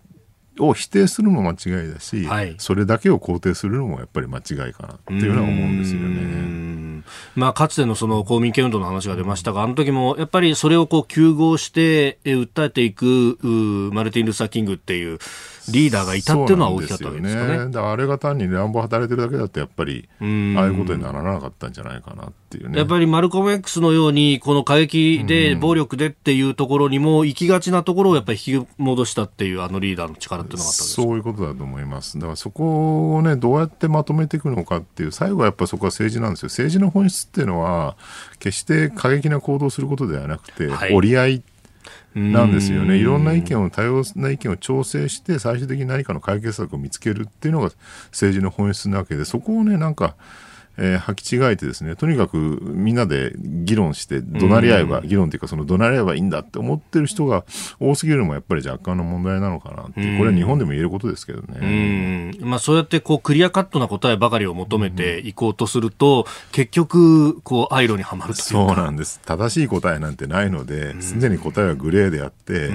[0.60, 7.04] を否定するのも間違いだし、はい、それだけを肯定するのもやっぱり間違いかなっていうのは思うんですよね。
[7.36, 13.38] まあ、かつてのその公民権運動の話が出ましたが、あの時もやっぱりそれをこう糾合して訴えていく
[13.92, 15.18] マルティン・ルーサー・キングっていう
[15.70, 17.58] リーダーがいたっていうのは大きかったわけですかね。
[17.58, 20.30] ねだからあれが単に乱暴働いてるだけだとやっぱりああい
[20.70, 22.78] うことにならなかったんじゃないかなっていうね。
[22.78, 32.18] やっぱりマルコム X のようにこの過激で暴力でっていうところにも行きがちなところをやっぱり引き戻したっていうあのリーダーの力っていうのがあったんですそういうことだと思います。
[32.18, 36.48] だからそこをねどうやってまとめていくのかっていう最後はやっぱそこは政治なんですよ。
[36.48, 37.96] 政治の本質っていうのは
[38.40, 41.44] 決して過激な行動をすることではなくて、はい、折り合い
[42.16, 42.98] なんですよね。
[42.98, 47.72] いろんな意見を、多様な意見を調整して、最終的に何かの解決策を見つけるっていうのが
[48.12, 50.16] 政治の本質なわけで、そこをね、なんか、
[50.78, 57.44] えー、履き違えてですね、とにかくみんなで議論して、怒鳴り合えば、議論というか、その怒鳴り合えばいいんだって思ってる人が
[57.80, 62.34] 多すぎるのもやっぱり若干の問題なのかなってこれは日本でも言えることですけどね。
[62.42, 69.20] まあ、そうやってこうクリアカットな答えばかりを求めていこうとすると、結局、こう、アイロにはまるというそうなんです。
[69.26, 72.70] 正しい答えなんてないので、すでに答えはグレーであって、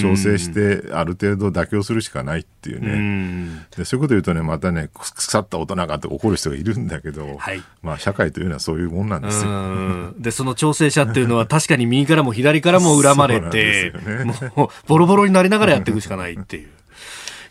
[0.00, 3.66] 調整して、ある程度妥協するしかないっていうね。
[3.76, 10.14] でそういうこと言うとね、またね、腐った大人がって怒る人がいるんだけど、はい、まあ社会というのはそういうもんなんですよ。
[10.18, 14.24] で、その調整者っていうのは確かに右からも左からも恨まれて、 ね、
[14.56, 16.68] もうボロボロになりながらやっていくしかないっていう。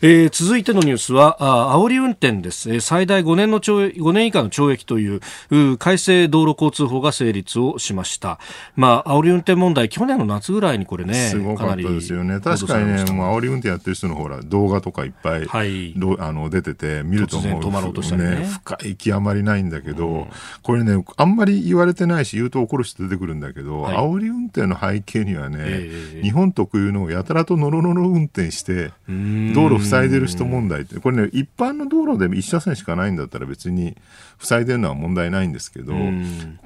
[0.06, 2.70] えー、続いてのニュースは、あ煽り運転です。
[2.70, 8.38] えー、最大5年の懲5年以下の懲役というう改正道路交通法が成立をしました。
[8.76, 12.38] まあ、煽り運転問題、去年の夏ぐらいにこれね、すごかったですよね。
[12.38, 20.26] 確かにね、もう煽り運転やってる人のほら、動画とかいっぱい、はい、あの出てて、見るともう、止まろうとしたね、深い極まりないんだけど、うん、
[20.62, 33.96] これね、あんまり言われてないし、言うと怒る人出てくるんだけど、はい、煽り運転の背景にはね、えー、日本特有のやたらとノロノロ運転して、道路塞塞いでる人問題って、これね、一般の道路で1車線しかないんだったら別に
[34.38, 35.94] 塞いでるのは問題ないんですけど、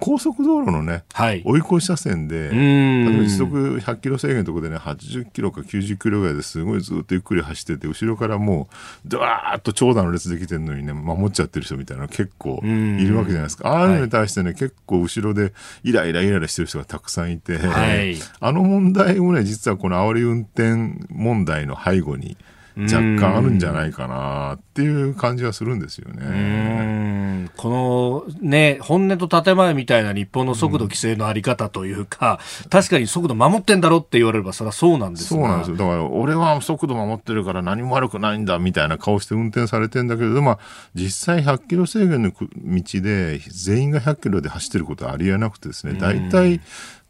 [0.00, 13.68] 高速道路のね、はい、追い越し車線で、例えば時速100キロ制限のところでね、80キロか90キロぐらいですごいずっとゆっくり走ってて、後ろからもう、ドワーッと長蛇の列できてるのにね、守っちゃってる人みたいなの結構いるわけじゃないですか。
[13.68, 15.52] ああいうのに対してね、はい、結構後ろで
[15.84, 22.36] イライライライラしてる人がたくさんいて、はい、あの問題もね、実はこの煽り運転問題の背後に、
[22.78, 27.48] 若干あるんじゃないかなっていう感じはするんですよね。
[27.56, 35.76] このね、本音と建前みたいな日本の速度規制のあり方というか、うん、確かに速度守ってんだろって言われればそれはそうなんですそうなんですよ。
[35.76, 40.58] だから俺は速度守ってるから何も悪くないんだみたいな顔して運転されてんだけど、まあ
[40.94, 42.46] 実際100キロ制限の道
[43.00, 46.60] で全員が100キロで走ってることはありえなくてですね、大体、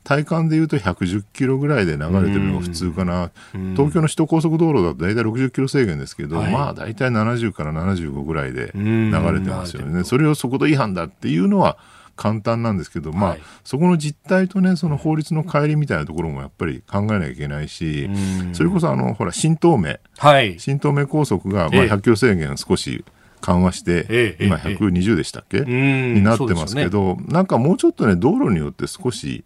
[0.09, 3.31] 体感でいうと110キロぐらいで流れてるのが普通かな、
[3.77, 11.77] 東京の首都高速道路だと大体60キロ制限ですけど、はい、まあ大体70から75ぐらいで流れてますよね、それを速度違反だっていうのは
[12.17, 18.09] 簡単なんですけど、まあ、はい、そこの実態とね、その法律の乖離みたいなところもやっぱり考えなきゃいけないし、
[18.55, 23.05] それこそあの、ほら、新東名、はい、新東名高速が、まあ、100キロ制限少し
[23.41, 29.45] 緩和して、ええ、今120でしたっけ、え、になってますけど、ね、なんかもうちょっとね、道路によって少し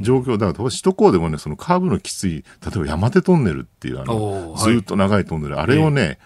[0.00, 6.18] 状況、だから首都高でもね、そのカーブのきつい、例えば山手トンネルっていうあの、ずっと長いトンネル、あれをね、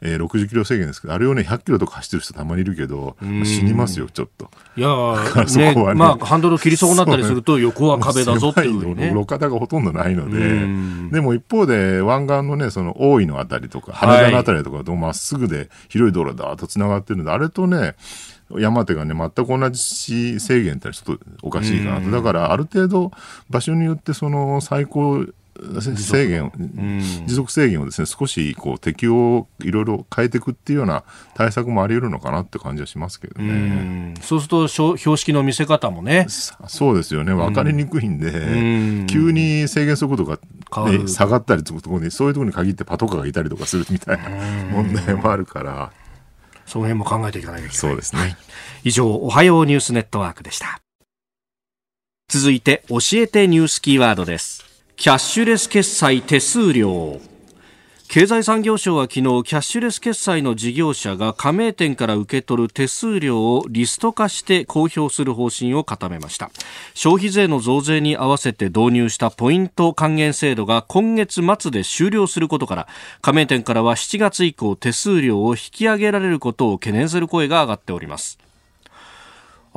[0.00, 4.50] えー、60キロ制限ですけど、あれをね、100キロとか走ってる人たまにいるけど、死にますよ、ちょっと。
[4.76, 4.88] いや
[5.46, 9.08] そこはね、まあ、ハンドル切り損なったりすると、横は壁だぞっていう、ね。
[9.08, 10.38] 路肩がほとんどないので、
[11.10, 17.96] でも一方で、湾岸のね、その大井のあたりとか、羽田のあたりとかとまっすぐで広い道路だーっと繋がってるんで、あれとね、
[18.56, 22.10] 山手がね、全く同じ制限ってちょっとおかしいかなと。
[22.10, 23.10] だから、ある程度、
[23.50, 25.26] 場所によって、その、最高
[25.96, 26.52] 制限、
[27.26, 34.14] 持続制限をですね、少しこう適用をいろいろ変えていくっていうような対策もあり得るのかなって感じはしますけどね。
[34.16, 36.26] うそうすると、標識の見せ方もね。
[36.68, 37.34] そうですよね。
[37.34, 40.38] 分かりにくいんで、ん急に制限速度が、
[40.90, 44.28] ね、下がったりとか、そういうところに限ってパトカーがいたりとかするみたいな
[44.72, 45.92] 問題もあるから。
[46.66, 47.76] その辺も考えていかなきゃいけない。
[47.76, 48.20] そうですね。
[48.20, 48.36] はい、
[48.84, 50.80] 以上、おはようニュースネットワークでした。
[52.28, 54.67] 続いて、教えてニュースキーワードです。
[54.98, 57.20] キャッシュレス決済手数料。
[58.08, 66.50] 経済産業省は昨日キャッシュレス決済の事業者が加盟店から受け取る手数料をリスト化して公表する方針を固めました。
[66.94, 72.88] 消費税の増税に合わせて導入したポイント還元制度が今月末で終了することから
[73.22, 78.40] 加盟店からは7月以降手数料を引き上げられることを懸念する声が上がっております。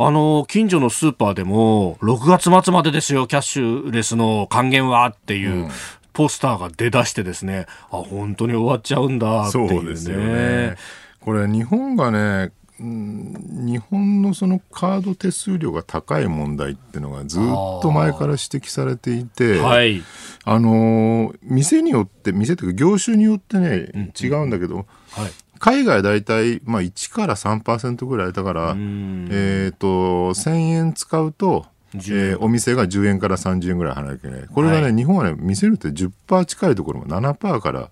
[0.07, 5.69] あの、近所のスーパーでも、6月末までですよ、キャッシュレスの還元はっていう、
[6.13, 9.69] ポスターが出だしてですね、あ、本当に終わっちゃうんだっていうね。
[9.69, 10.75] そうですよね。
[11.19, 12.51] これ、日本がね、
[12.83, 17.43] 日本のそのカード手数料が高い問題っていうのがずっ
[17.81, 20.01] と前から指摘されていて、はい、
[20.45, 34.47] あの店によって店というか業種によってね、うん、違うんだけど、はい、海外大体、まあ、1から3%ぐらいだから、えっ、ー、と、1000円使うと、えー、お店が10円から30円ぐらい払わなきゃいけない。
[34.47, 37.89] これがね、はい、日本はね、店によって10%近いところも7%から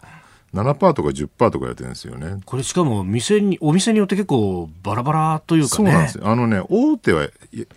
[0.53, 2.41] 7%とか10%とかやってるんですよね。
[2.45, 5.75] これしかも店に、お店によって結構バラバラというかね。
[5.75, 6.27] そうなんですよ。
[6.27, 7.27] あのね、大手は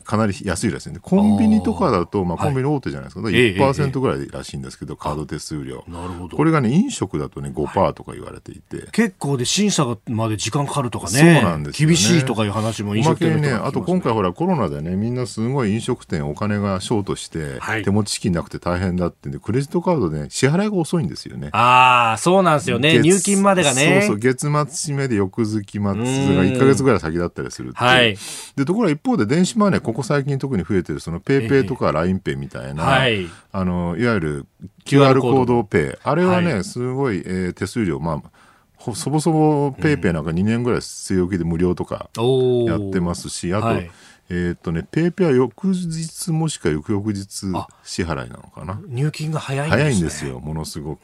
[0.05, 3.23] かなり安いらしいんで、コンビニとかだと、まあコンビニ大手じゃないですか。
[3.23, 5.85] はい、1%ぐらいらしいんですけど、カード手数料。
[5.89, 6.37] なるほど。
[6.37, 8.89] これがね、飲食だとね、5%とか言われていて。
[8.93, 11.19] 結構で審査まで時間かかるとかね。
[11.19, 13.53] そうなんですよ、ね、厳しいとかいう話も飲食店ね。
[13.53, 21.49] あと今回ほらコロナでね、みんなすごい飲食店お金がショートして、はい、手持ち資金なくて大変だってんで、クレジットカードね、支払いが遅いんですよね。
[21.53, 23.01] ああ、そうなんですよね。
[23.01, 24.01] 入金までがね。
[24.03, 28.17] そうそう、月末締めで翌月末が1か月ぐらい先だったりするはい。
[28.57, 34.47] で、ところが一方で電子マネー、ここ最近特に増えてる、その PayPay とか LINEPay みたいな、はい、あの、いわゆる
[34.85, 35.65] QR コード。
[35.65, 35.99] ペイ。
[36.03, 43.91] あれはね、はい、すごい、えー、手数料、まあ、そぼそぼ PayPay なんか2年ぐらい据え置きで無料とかやってますし、あと、はい
[44.35, 48.81] えっ、とね、 PayPay は翌日もしくは翌々日支払いなのかな。
[48.89, 51.03] 入金が早いんです、ね、早いんですよ、ものすごく。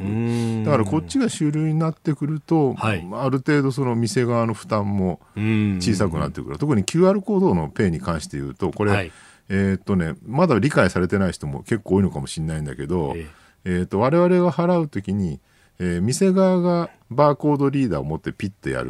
[0.64, 6.56] だからこっちが主流になってくると、はい、ある程度その店側の負担も小さくなってくる。
[6.56, 9.12] 特に QR コードのペイに関して言うと、これ、はい、
[9.50, 13.24] えっ、とね、まだ理解されてない人も結構多いのかもしれないんだけど、えっ、
[13.66, 15.38] えー、と、我々が払うときに、
[15.78, 18.88] えー、店側がバーコードリーダーを持ってピッてやる。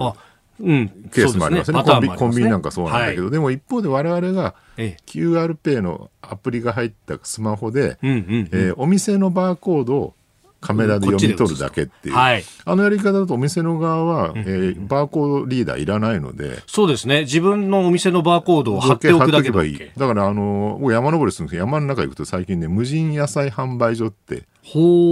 [0.61, 10.15] うん、ケースもありますね、ね、コンビ、ね、コンビニなんかそうなんだけど、はい、でも一方で我々が QRPay のアプリが入ったスマホで、ええー、お店のバーコードを
[10.61, 16.63] カメラで読み取るだけっていう、はい、あのやり方だとお店の側は、えー、バーコードリーダーいらないので。
[16.67, 17.21] そうですね。
[17.21, 19.91] 自分のお店のバーコードを貼っておくだけばいい。
[19.97, 24.45] だからあの山登りするんですけど山の中行くと最近ね無人野菜販売所って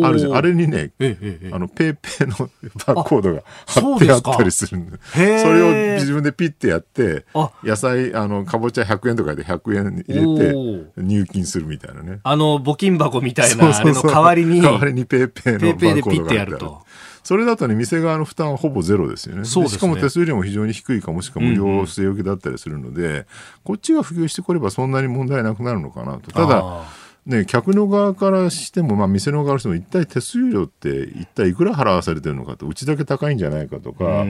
[0.04, 0.34] あるじゃん。
[0.34, 2.50] あれにね、ええ、あの PayPay の
[2.86, 7.24] バーコードが貼ってあったりするんでそれを自分でピッてやって
[7.64, 12.20] 野菜あのかぼちゃ100円とかで100円入れて入金するみたいなね。
[12.22, 16.58] あの募金箱みたいなあれの代わりに代わりに PayPay のバーコードが貼ってある
[17.26, 19.40] それだとね、店側の負担はほぼゼロですよね。
[19.40, 19.46] ね。
[19.46, 23.24] しかも手数料も非常に低いかもしくは無料据え置きだったりするので、うんうん、
[23.64, 26.30] こっちが普及してくればそんなに問題なくなるのかなと。
[26.30, 26.84] ただ、
[27.26, 34.24] ね、客の側からしても、まあ、店の側からしても、一体手数料って一体いくら払わされてるのかと、うちだけ高いんじゃないかとか、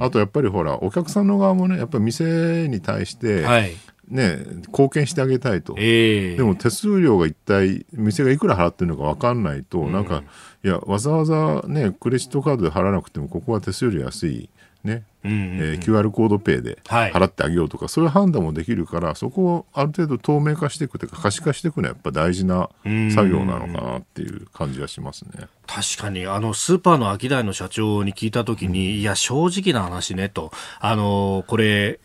[0.00, 3.74] あとやっぱりほら、お客さんの側もね、やっぱり店に対して、はい、
[4.08, 10.22] ね、貢献してあげたいと、えー、でも手数料が一体、店がいくら払ってるのか分かんないと、なんか、
[10.62, 14.50] いや、わざわざね、クレジットカードで払わなくても、ここは手数料安い。
[14.84, 25.48] ね、うんうんうん、えー、QR コードペイで払ってあげようとか、はい、そういう判断もできるからそこをある程度透明化していくというか可視化していくのはやっぱ大事な作業なのかなっていう感じはしますね。
[25.66, 30.52] 確かにあのスーパーのアキダイの社長に聞いたときに、うん、いや正直な話ねと。
[30.78, 31.98] あのこれ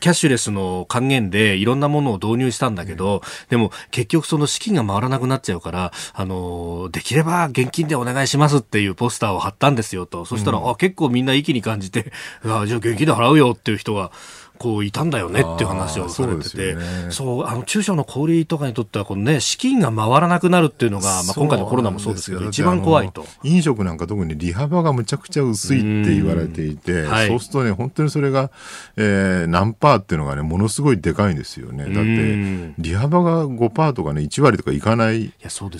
[0.00, 10.24] キャッシュレスの還元でいろんなものを導入したんだけど、でも結局その資金が回らなくなっちゃうから、あの、できれば現金でお願いしますっていうポスターを貼ったんですよと。
[10.24, 12.12] そしたら、うん、あ、結構みんな息に感じて、
[12.44, 14.10] あじゃあ現金で払うよっていう人が、
[14.58, 16.76] こういたんだよねっていう話をされてて、
[17.10, 23.24] そう、ね、あの中小の小売とかにとってはこのね資金が回らなくなるっていうのが、まあ今回のコロナもそうですけど一番怖いと。
[23.44, 28.50] 飲食なんか特に利幅がむちゃくちゃ薄いって言われていて、はい、そうするとね本当にそれが、
[28.96, 31.84] えー、何パーっていうのがねものすごいでかいんですよね。
[31.84, 35.32] だって利幅が5パーとかね1割とかいかない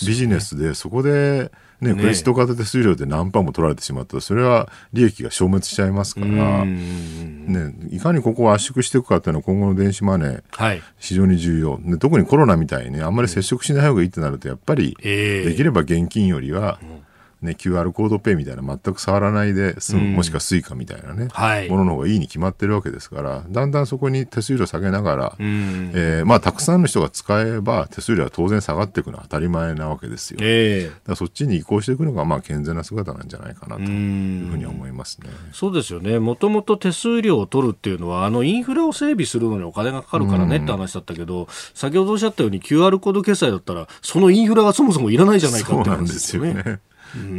[0.07, 1.51] ビジネスでそこで。
[1.81, 11.79] ね、クレジットカード手数料で何パーも取られてしまったら、それは利益が消滅しちゃいますから、ね、いかにここを圧縮していくかっていうのは今後の電子マネー、はい、非常に重要。
[11.83, 17.08] で特にコロナみたいにね、あんまり接触しない方がいいってなると、やっぱり、できれば現金よりは、うん
[17.41, 36.19] ね、QR コードペイみたいな全く触らないで済む、うん、もしくは Suica みたいなね、はい、ものの方がいいに決まってるわけですからだんだんそこに手数料下げながら、うん、えー、まあ、たくさんの人が使えば手数料は当然下がっていくのは当たり前なわけですよ、えー、だそっちに移行していくのがまあ健全な姿なんじゃないかなというふうに思いますね、うそうですよね。
[36.19, 46.81] もともと手数料を取るっていうのはあのインフラを整備するのにお金がかかるからねって話だったけど、先ほどおっしゃったように QR コード決済だったらそのインフラがそもそもいらないじゃないかって話ですよね。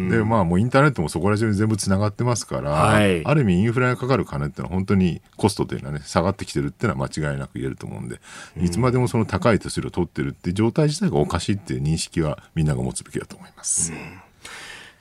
[0.09, 8.19] でまあもうインターネットもそこら中に全部つながってますから、はい、ある意味インフラがかかる金っていうのは本当にコストというのはね下がってきてるっていうのは間違いなく言えると思うんで、
[8.57, 14.21] うん、いつまでもその高い手数料を取ってるっていう状態自体がおかしいっていう認識はみんなが持つべきだと思います、うん、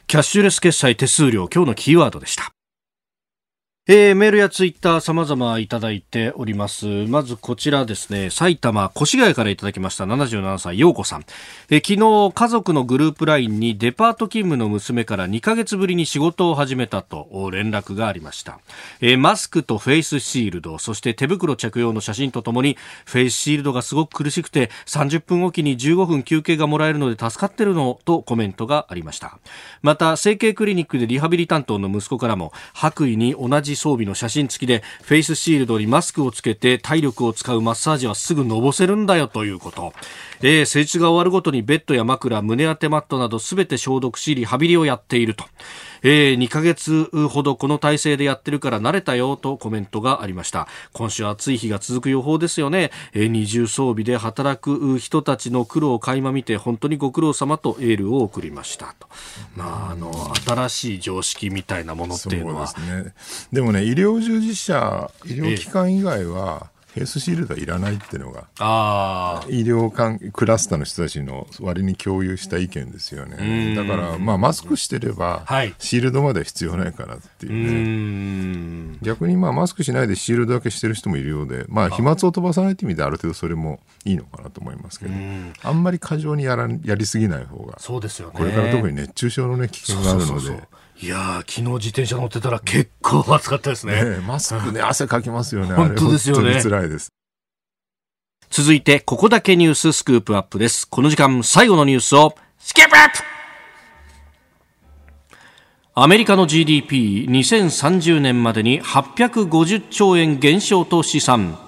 [0.07, 2.53] キャッシュレス決済手数料今日のキーワードでした
[3.91, 6.85] えー、メールやツイッター様々いただいております。
[7.07, 11.25] まずこちらですね、埼玉越谷からいただきました77歳、陽子さん。
[11.71, 18.61] えー、昨日家族のグループ LINE にデパート勤務の娘から2ヶ月ぶりに仕事を始めたと連絡がありました。
[19.01, 22.77] えー、マスクとフェイスシールド、そして手袋着用の写真とともに、
[23.07, 29.39] フェイスシールドがすごく苦しくて30分おきに15分休憩がもらえるので助かってるのとコメントがありました。
[29.81, 39.93] また、整形クリニックでリハビリ担当の息子からも白衣に同じ装備の写真付きでフェイスシールドにマスクをつけて体力を使うマッサージはすぐのぼせるんだよということ、
[40.41, 45.45] えー、施術が終わるごとにベッドや枕胸当てマットなどすべて消毒しリハビリをやっていると。
[46.03, 50.69] えー、2ヶ月ほどこの体制でやってるから慣れたよとコメントがありました。
[50.93, 59.09] 今週暑い日が続く予報ですよね、えー、二重装備で働く人たちの苦労を垣間見て本当にご苦労様とエールを送りましたと、
[59.57, 62.73] まあ、あの新しい常識みたいなものっていうのは。
[63.53, 68.49] で、ね,、もね医療従事者医療機関以外は、フェイスシールドはいらないっていうのが
[69.49, 73.75] 医療関クラスターの人たちの割に共有した意見ですよね。
[73.75, 75.45] だからまあマスクしてれば
[75.79, 78.99] シールドまでは必要ないかなっていうね。
[79.03, 85.13] 逆にまあマスクしないでシールドだけしてる人もいるようでまあ飛沫を飛ばさないって意味である程度それもいいのかなと思いますけど
[85.63, 90.29] あんまり過剰にやらやりすぎない方がそうですよ、ね、これから特に熱中症のね危険があるので。
[90.29, 90.69] そうそうそう
[91.01, 94.03] いや昨日自転車乗ってたら結構暑かったですね。
[94.03, 95.75] ねマスクね、汗かきますよね。
[95.75, 96.61] 本当ですよね。
[96.61, 97.13] 辛いです。
[98.51, 100.89] 続いて、ここだけニューススクープアップです。
[100.89, 103.19] この時間、最後のニュースを、スキップアップ
[105.95, 111.68] アメリカの GDP2030 年までに850兆円減少と試算。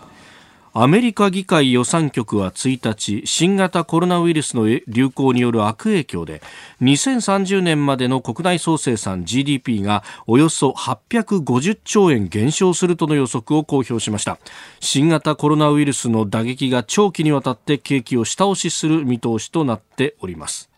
[0.72, 6.42] アメリカ議会予算局は1日新型コロナウイルスの流行による悪影響で
[6.80, 14.38] 2030年までの国内総生産 GDP がおよそ850兆円減少するとの予測を公表しました。
[14.78, 20.69] 新型コロナウイルスの打撃が長期にわたって景気を下押しする見通しとなっております。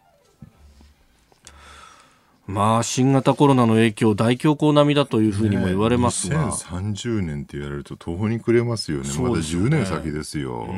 [2.46, 10.68] まあ、新型コロナの影響、大恐慌並みだというふうにも言われますが、ね、2030年って言われると途方に暮れますよね、まだ10年先ですよ。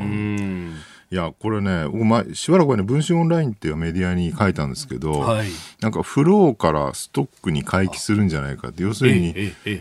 [1.11, 5.49] いや、これね、ましばらくはね、文春オンラインっていうメディアに書いたんですけど、はい、
[5.81, 9.35] なんかフローからストックに回帰するんじゃないかって、要するに、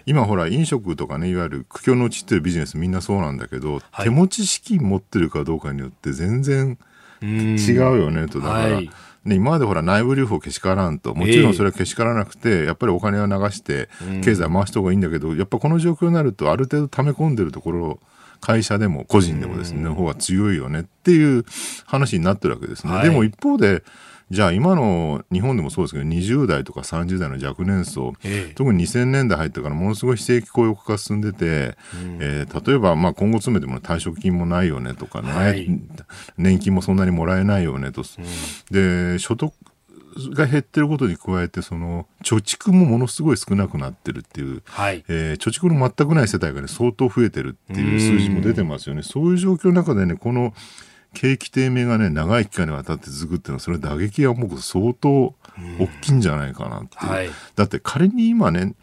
[0.06, 6.78] 今ほら、飲食とかね、いわゆる苦境のちってるビジネスみんなそうなんだけど、はい、手持ち資金持ってるかどうかによって全然
[7.22, 8.76] 違うよねと、だから。
[8.76, 8.90] はい
[9.26, 13.90] ね、今までほら内部留保けしからんと、もちろんそれはけしからなくて、やっぱりお金を流して、
[14.24, 18.00] 経済回した方がいいんだけど、やっぱこの状況になると、ある程度溜め込んでるところ、
[18.42, 21.46] 会社でも個人でもですね、の方が強いよねっていう
[21.86, 23.02] 話になってるわけですね。
[23.02, 23.84] でも一方で、
[24.34, 35.68] じゃあ今の日本でもそうですけど20代とか30代の若年層、ええ、特に2000年代入ってからものすごい非正規雇用化が進んでて、うん、えー、例えばまあ今後詰めても退職金もないよねとかね、はい、
[36.40, 39.54] 年金もそんなにもらえないよねと、うん、で所得
[40.34, 45.04] が減ってることに加えてその貯蓄もものすごい少なくなってるっていう、はい。
[45.08, 49.02] えー、貯蓄の全くない世帯が、ね、相当増えてるっていう数字も出てますよね。
[49.02, 50.54] うそういう状況の中でねこの
[51.14, 55.36] 景気低迷がね、長い期間にわたって続くっていうのは、それ打撃はもう相当大
[56.02, 57.12] きいんじゃないかなっていう。
[57.12, 58.74] はい、だって仮に今ね、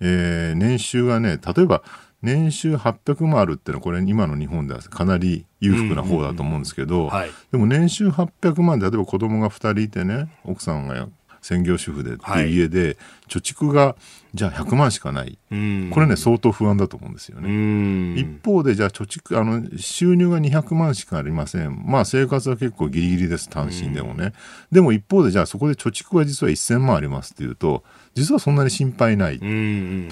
[0.00, 1.82] えー、年収がね、例えば
[2.22, 7.10] 年収800万あるっていうのは、これ今の日本ではかなり裕福な方だと思うんですけど、
[7.52, 11.08] でも年収800万で例えば子供が2人いてね、奥さんが
[11.48, 13.96] 専業主婦でって家で、貯蓄が
[14.34, 15.54] じゃあ100万しかない、こ
[16.00, 18.20] れね相当不安だと思うんですよね。
[18.20, 21.84] 一方でじゃあ貯蓄あの収入が200万しかありません。
[21.86, 23.48] まあ生活は結構ギリギリです。
[23.48, 24.34] 単身でもね。
[24.70, 27.82] でも一方でじゃあそこで貯蓄は実は1000万ありますっていうと
[28.18, 29.44] 実はそんなに心配ない、と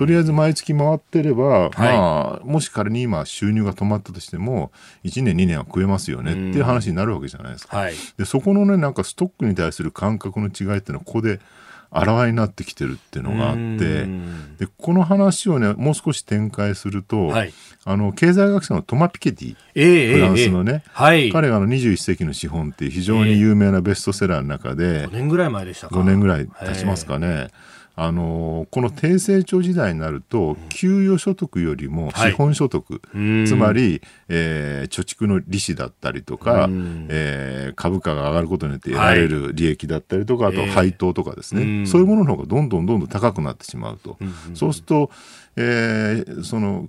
[0.06, 4.70] りあえず毎月回ってれば、はい、まあ、もし仮に今収入が止まったとしても
[5.04, 11.40] 1年2年は食えますよねっていう話になるわけじゃないですか、はい、でそこのねなんかストックに対する感覚の違いっていうのはここで
[11.90, 14.06] あらわになってきてるっていうのがあって
[14.58, 17.52] でこの話をねもう少し展開すると、はい、
[17.84, 25.94] あの経済学者のトマ・ピケティ、えー、フランスのね、えーはい、彼があの21世紀の資本っていう非常に有名なベストセラーの中で、えー、5年ぐらい前でしたか。
[25.94, 27.26] 5年ぐらい経ちますかね。
[27.26, 32.98] えーあのこの低成長時代になると、給与所得よりも資本所得、は
[33.42, 44.18] い、つまり、えー、貯蓄の利子だったりとか、えー、株価が上がることによって得られる利益だったりとか、はい、あと配当とかですね、えー、そういうものの方がどんどんどんどん高くなってしまうと。
[44.52, 45.10] そうすると、
[45.56, 46.88] えー、その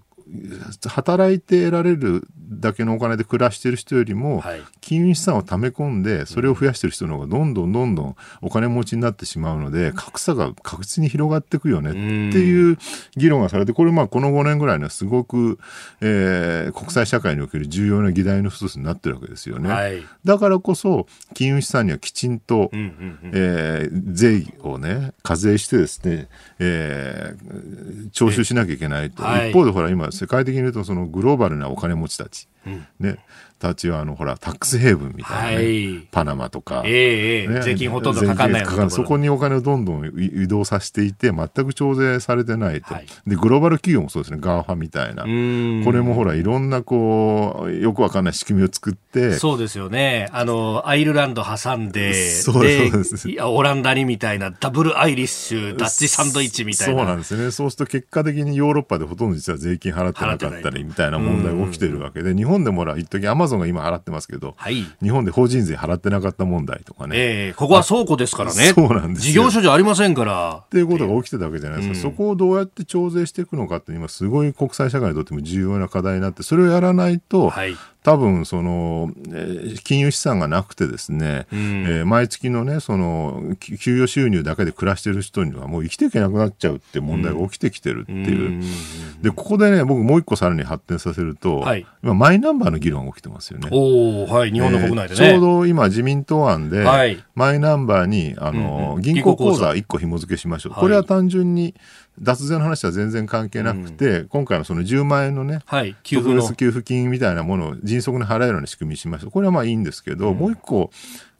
[0.87, 12.77] 働いて得られるだけのお金で暮らしている人よりも、はい、金融資産を溜め込んでそれを増やしている人の方がどんどんどんどんお金持ちになってしまうので格差が確実に広がっていくよねっていう
[13.15, 15.59] 議論がされてこれまあこの5年ぐらいのすごく、
[16.01, 19.69] えー、国際社会における重要な議題の一つになってるわけですよね。
[19.69, 33.19] はい、だからこそ金融資産にはきちんと、うんうんうん、えー、税をね課税してですね、えー、徴収しなきゃいけないと、はい、一方でほら今世界的に言うとそのグローバルなお金持ちたち、うん、ね、
[33.59, 44.39] たちはあのほらタックスヘイブンみたいな、ねはい、パナマとか、えーね、税金ほとんどかかんないかそこにお金をどんどん移動させていて全く徴税されてないと、はい、でグローバル企業もそうですね。
[44.41, 45.23] GAFA みたいな。
[45.23, 49.33] これもほらいろんなこうよくわかんない仕組みを作って。
[49.33, 50.29] そうですよね。
[50.31, 56.93] あのアイルランド挟んでそうですオランダにみたいなダブルアイリッシュダッチサンドイッチみたいな。
[56.95, 57.51] そうなんですね。
[57.51, 67.15] そうすると結果的にヨーロッパでほとんど実は税金払ってなかったりみたいな問題が起きてるわけで日本でもほら一時アマゾンが今払ってますけど、はい、日本で法人税払ってなかった問題とかね。
[67.17, 68.73] えー、ここは倉庫ですからね。
[68.73, 70.63] そうなんです事業所じゃありませんから。
[70.65, 72.07] っていうことが起きてたわけじゃないですか。
[72.07, 77.75] えー、そこをどうやって徴税していくのかって今すごい国際社会にとっても重要な課題になって、それをやらないと、はい、
[78.07, 93.67] 多分その、えー、金融資産がなくてですね、うん、えー、毎月のねその給与収入だけで暮らしてる人にはもう生きていけなくなっちゃうって問題が起きてきてるっていう、うん、でここでね僕もう一個さらに発展させると、はい、今マイナンバーの議論が起きてますよね。
[93.73, 94.51] おはい。
[94.51, 101.75] 日本の国内でね、えー、ちょうど今自民党案で、はい、マイナンバーにあの、うん、銀行口座1個紐付けしましょう、これは単純に
[102.19, 106.53] 脱税の話は全然関係なくて、うん、今回のその10万円のね、はい、給付の。
[106.53, 109.29] 給付金みたいなものを迅速に払えるような仕組みにしました。
[109.29, 110.89] これはまあいいんですけど、うん、もう一個、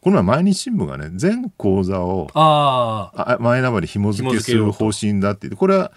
[0.00, 5.92] この前毎日新聞がね、全口座をあマイナンバーに紐付けする方針だって言って、これは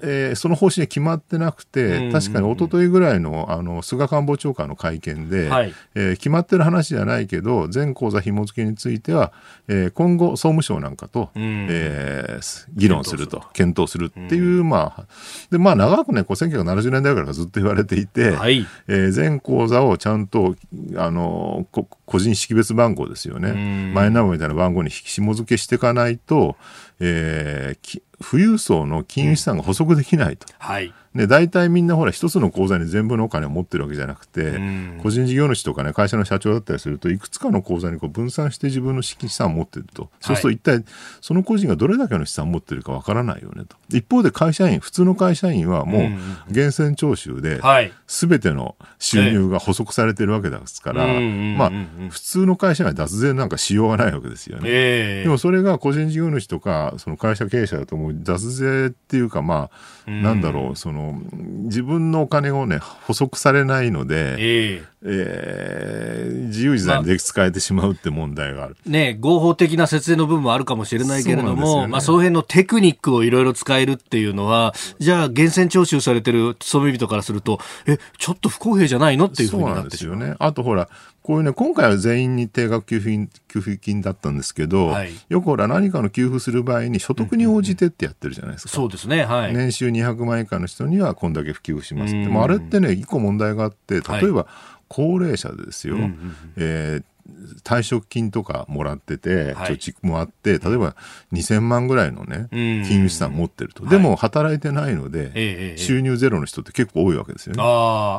[0.00, 9.32] えー、その方針は決まってなくて、確かに一昨日ぐらいのあの菅官房長官の会見で、はい、えー、決まってる話じゃないけど、全口座紐付けについては、
[9.68, 15.06] えー、今後、総務省なんかと、えー、議論すると、検討するっていう、まあ、
[15.50, 20.56] でまあ、長くね、こう1970年代からずっと言われていて、はい、えー、全口座をちゃんと
[20.96, 21.66] あの
[22.04, 26.56] 個人識別番号ですよね、マイナンバーみたいな番号に紐付けしていかないと、
[27.00, 30.46] えー、富裕層の金融資産が補足できないと。
[30.58, 34.58] はいで大体みんなほら一つの口座に全部のお金を持ってるわけじゃなくて、
[35.02, 40.84] 個人事業主とかね会社の社長だったりするといくつかの口座にこう分散して自分の資産を持ってると、そうすると一体
[41.20, 43.76] その個人がどれだけの資産を持ってるかわからないよねと。
[43.90, 46.02] 一方で会社員普通の会社員はもう
[46.48, 47.60] 源泉徴収で
[48.06, 51.70] 全ての収入が補足されてるわけですから、まあ
[52.10, 59.70] 普通の会社は脱税なんかしようがないわけですよね、えー、でもそれが個人事業主とかその会社経営者だともう脱税っていうかま
[60.06, 68.76] あなんだろうその自分のお金をね、補足されないので、えー、えー、自由自在にで使えてしまうって問題がある。
[68.76, 79.26] まあ、ね、合法的な節税の部分もあるかもしれないけれども、そ、ね、まあ、その辺のテクニックをいろいろ使えるっていうのは、じゃあ、源泉徴収されてる勤め人からすると、え、ちょっと不公平じゃないの？
[79.26, 80.14] っていうふうになってしまう。
[80.14, 80.36] そうなんですよね。
[80.38, 80.88] あとほら、
[81.26, 88.70] こういうね、今回は全員に定額給付金給付金だったんですけど、はい、よくほら何かの給付する場合に所得に応じてってやってるじゃないですか。
[88.70, 89.24] そうですね。
[89.24, 89.52] はい。
[89.52, 92.28] 年収200万円以下の人にはこんだけ給付しますって。
[92.28, 94.46] もあれってね、一個問題があって、例えば
[94.86, 95.96] 高齢者ですよ。
[95.96, 96.14] はい、
[96.58, 97.15] えー
[97.64, 100.96] 退職金とかもらってて、貯蓄もあって、例えば
[101.32, 103.86] 2000万ぐらいのね、金融資産持ってると。
[103.86, 107.62] でも働いてないので、収入ゼロの人って結構多いわけですよね。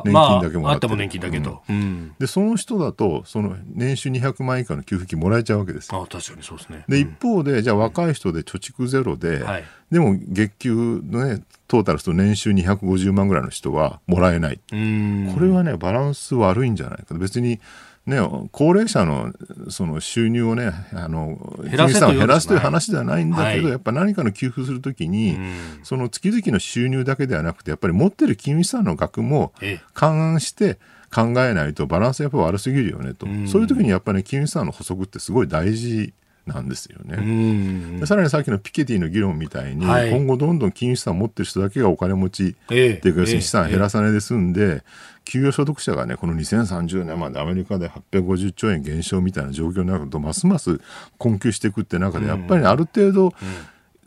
[0.04, 1.62] 年金だけもらっても年金だけど。
[2.18, 6.84] で、その人だと、その年収200万以下の給付金もらえちゃうわけですあ確かにそうですね。
[6.88, 9.44] で、一方で、じゃあ若い人で貯蓄ゼロで、
[9.90, 14.56] でも月給のね、トータルすると年収250万ぐらいの人はもらえない。
[14.56, 17.14] これはね、バランス悪いんじゃないか。
[17.14, 17.60] 別に、
[18.08, 19.34] ね、高齢者の
[19.68, 29.52] その収入をね、あの減らす減らすという話ではないんだけど、はい、やっぱ何かの給付するときに、うん、その月々の収入だけではなくて、やっぱり持ってる金融資産の額も
[29.92, 30.78] 勘案して
[31.14, 36.14] 考えないとバランスやっぱ悪すぎるよねと、うん、そういう時にやっぱり、ね、金融資産の補足ってすごい大事
[36.46, 38.06] なんですよね。
[38.06, 44.82] さらにさっきのピケティの議論みたいに、はい、今後どんどん金融資産を持ってる人だけがお金持ち、っていうか、資産減らさないで済んで、
[45.28, 50.80] 給与所得者がね、この2030年までアメリカで850兆円減少みたいな状況になると、ますます
[51.18, 53.34] 困窮していくって中で、やっぱりある程度、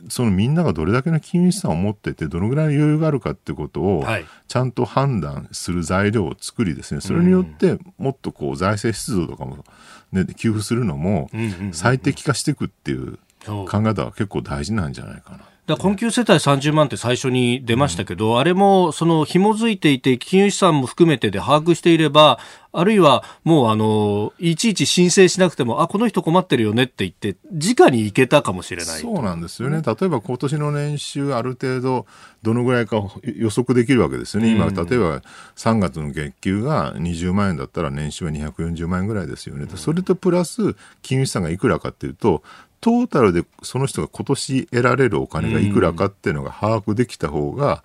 [0.09, 4.03] そのみんながどれだけの金融資産を持っててどのぐらいの余裕があるかってことを
[4.47, 7.01] ちゃんと判断する材料を作りですね。
[7.01, 9.63] それによってもっとこう財政出動とかも、
[10.11, 11.29] ね、給付するのも
[11.71, 13.19] 最適化していくっていう。
[13.43, 15.39] 考え方は結構大事なんじゃないかな。
[15.71, 22.39] だ困窮世帯30万って最初に出ましたけど、うん、あれもその紐づいていて、金融資産も含めてで把握していれば、
[22.73, 29.01] あるいはもうあの、いちいち申請しなくても、あ、この人困ってるよねって言って、直に行けたかもしれない。
[29.01, 29.81] そうなんですよね。
[29.85, 32.05] 例えば今年の年収ある程度、
[32.43, 34.51] どのぐらいか予測できるわけですよね。
[34.51, 35.21] 今、例えば
[35.55, 39.67] 3月の月給が20万円だったら年収は240万円ぐらいですよね。
[39.75, 42.41] それとプラス、金融資産がいくらかっていうと、
[42.81, 47.83] トータルでその人が今年得られるお金がいくらかっていうのが把握できた方が、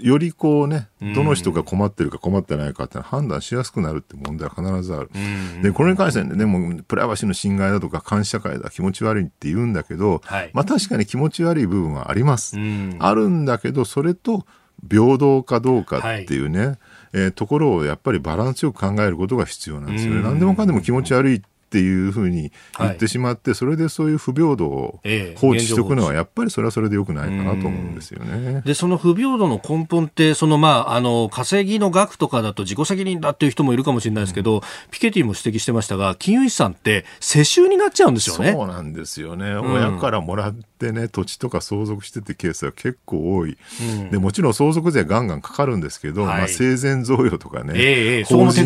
[0.00, 5.10] よりこうね、どの人が困ってるか困ってないかって判断しやすくなるって問題は必ずある。
[5.62, 12.56] で、これに関してね、でもプライバシーの侵害だとか監視社会だ、気持ち悪いって言うんだけど、はい、まあ確かに気持ち悪い部分はあります。
[12.98, 14.46] あるんだけど、それと
[14.88, 16.78] 平等かどうかっていうね、はい、
[17.12, 20.22] えー、ところをやっぱりバランスよく考えることが必要なんですよね。
[20.22, 21.42] 何でもかんでも気持ち悪い
[21.74, 25.00] っていうふうに言ってしまって、はい、それでそういう不平等を
[25.34, 28.62] 放置しておくのは、やっぱりそれはそれでよくないかなと思うんですよね。
[28.64, 34.60] で、その不平等の根本って、そのまあ、あの、稼ぎの額とかだと自己責任だっていう人もいるかもしれないですけど、うん、
[34.92, 38.52] ピケティも指摘してましたが、金融資産って世襲になっちゃうんですよね。
[38.52, 39.56] そうなんですよね。
[39.56, 43.58] 親からもらってね、土地とか相続しててケースは結構多い。
[43.80, 48.64] うん、で、もちろん相続税ガンガンかかるんですけど、はい、まあ、生前贈与とかね、えー、法人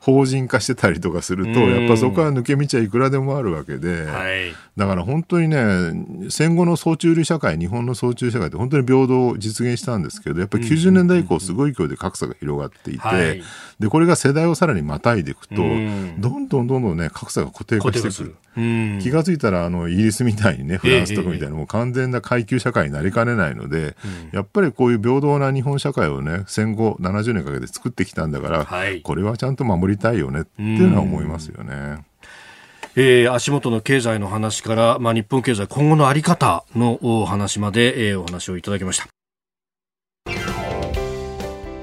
[0.00, 13.42] 法人化してたりとかすると、やっぱそこは抜け道はいくらでもあるわけで、はい、だから本当にね戦後の総中流社会日本の総中流社会って本当に平等を実現したんですけどやっぱり90年代以降すごい勢いで格差が広がっていて、はい、
[13.78, 18.36] でこれが世代をさらにまたいでいくと、どんどんどんどんね格差が固定化してくる。
[19.02, 23.96] 気が付いたらあのイギリスみたいにねフランスとかみたいな、もう完全な階級社会になりかねないので、
[24.32, 32.04] やっぱりこういう平等な日本社会をね戦後70年かけて作ってきたんだから、はい、これはちゃんと守りたいよねっていうのは思いますよね。
[32.98, 39.06] えー、足元の経済の話から、まあ、日本経済今後のあり方のお話まで、えー、お話をいただきました。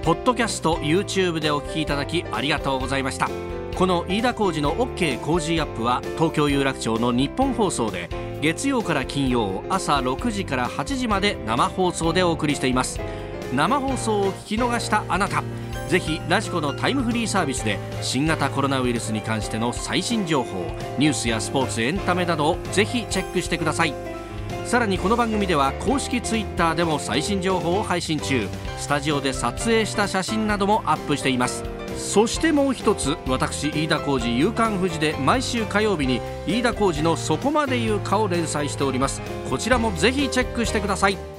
[0.03, 3.29] ポッドキャスト YouTube でお聞きいただきありがとうございました。
[3.75, 8.09] この飯田浩司の OK コージーアップは東京有楽町のニッポン放送で
[8.41, 12.99] 月曜から金曜朝6時から8時まで生放送でお送りしています。
[13.53, 15.43] 生放送を聞き逃したあなた。
[15.93, 20.65] ぜひラジコのタイムフリーサービスで新型コロナウイルスに関しての最新情報
[20.97, 23.93] ニュースやスポーツエンタメなどをぜひチェックしてください。
[24.65, 28.47] さらにこの番組では公式ツイッターでも最新情報を配信中。
[28.79, 31.63] スタジオで撮影した写真などもアップしています。
[31.95, 39.21] そしてもう一つ私飯田浩司夕刊富士で毎週火曜日に飯田浩司のそこまで言うかを連載しております。
[39.47, 41.32] こちらもぜひチェックしてください。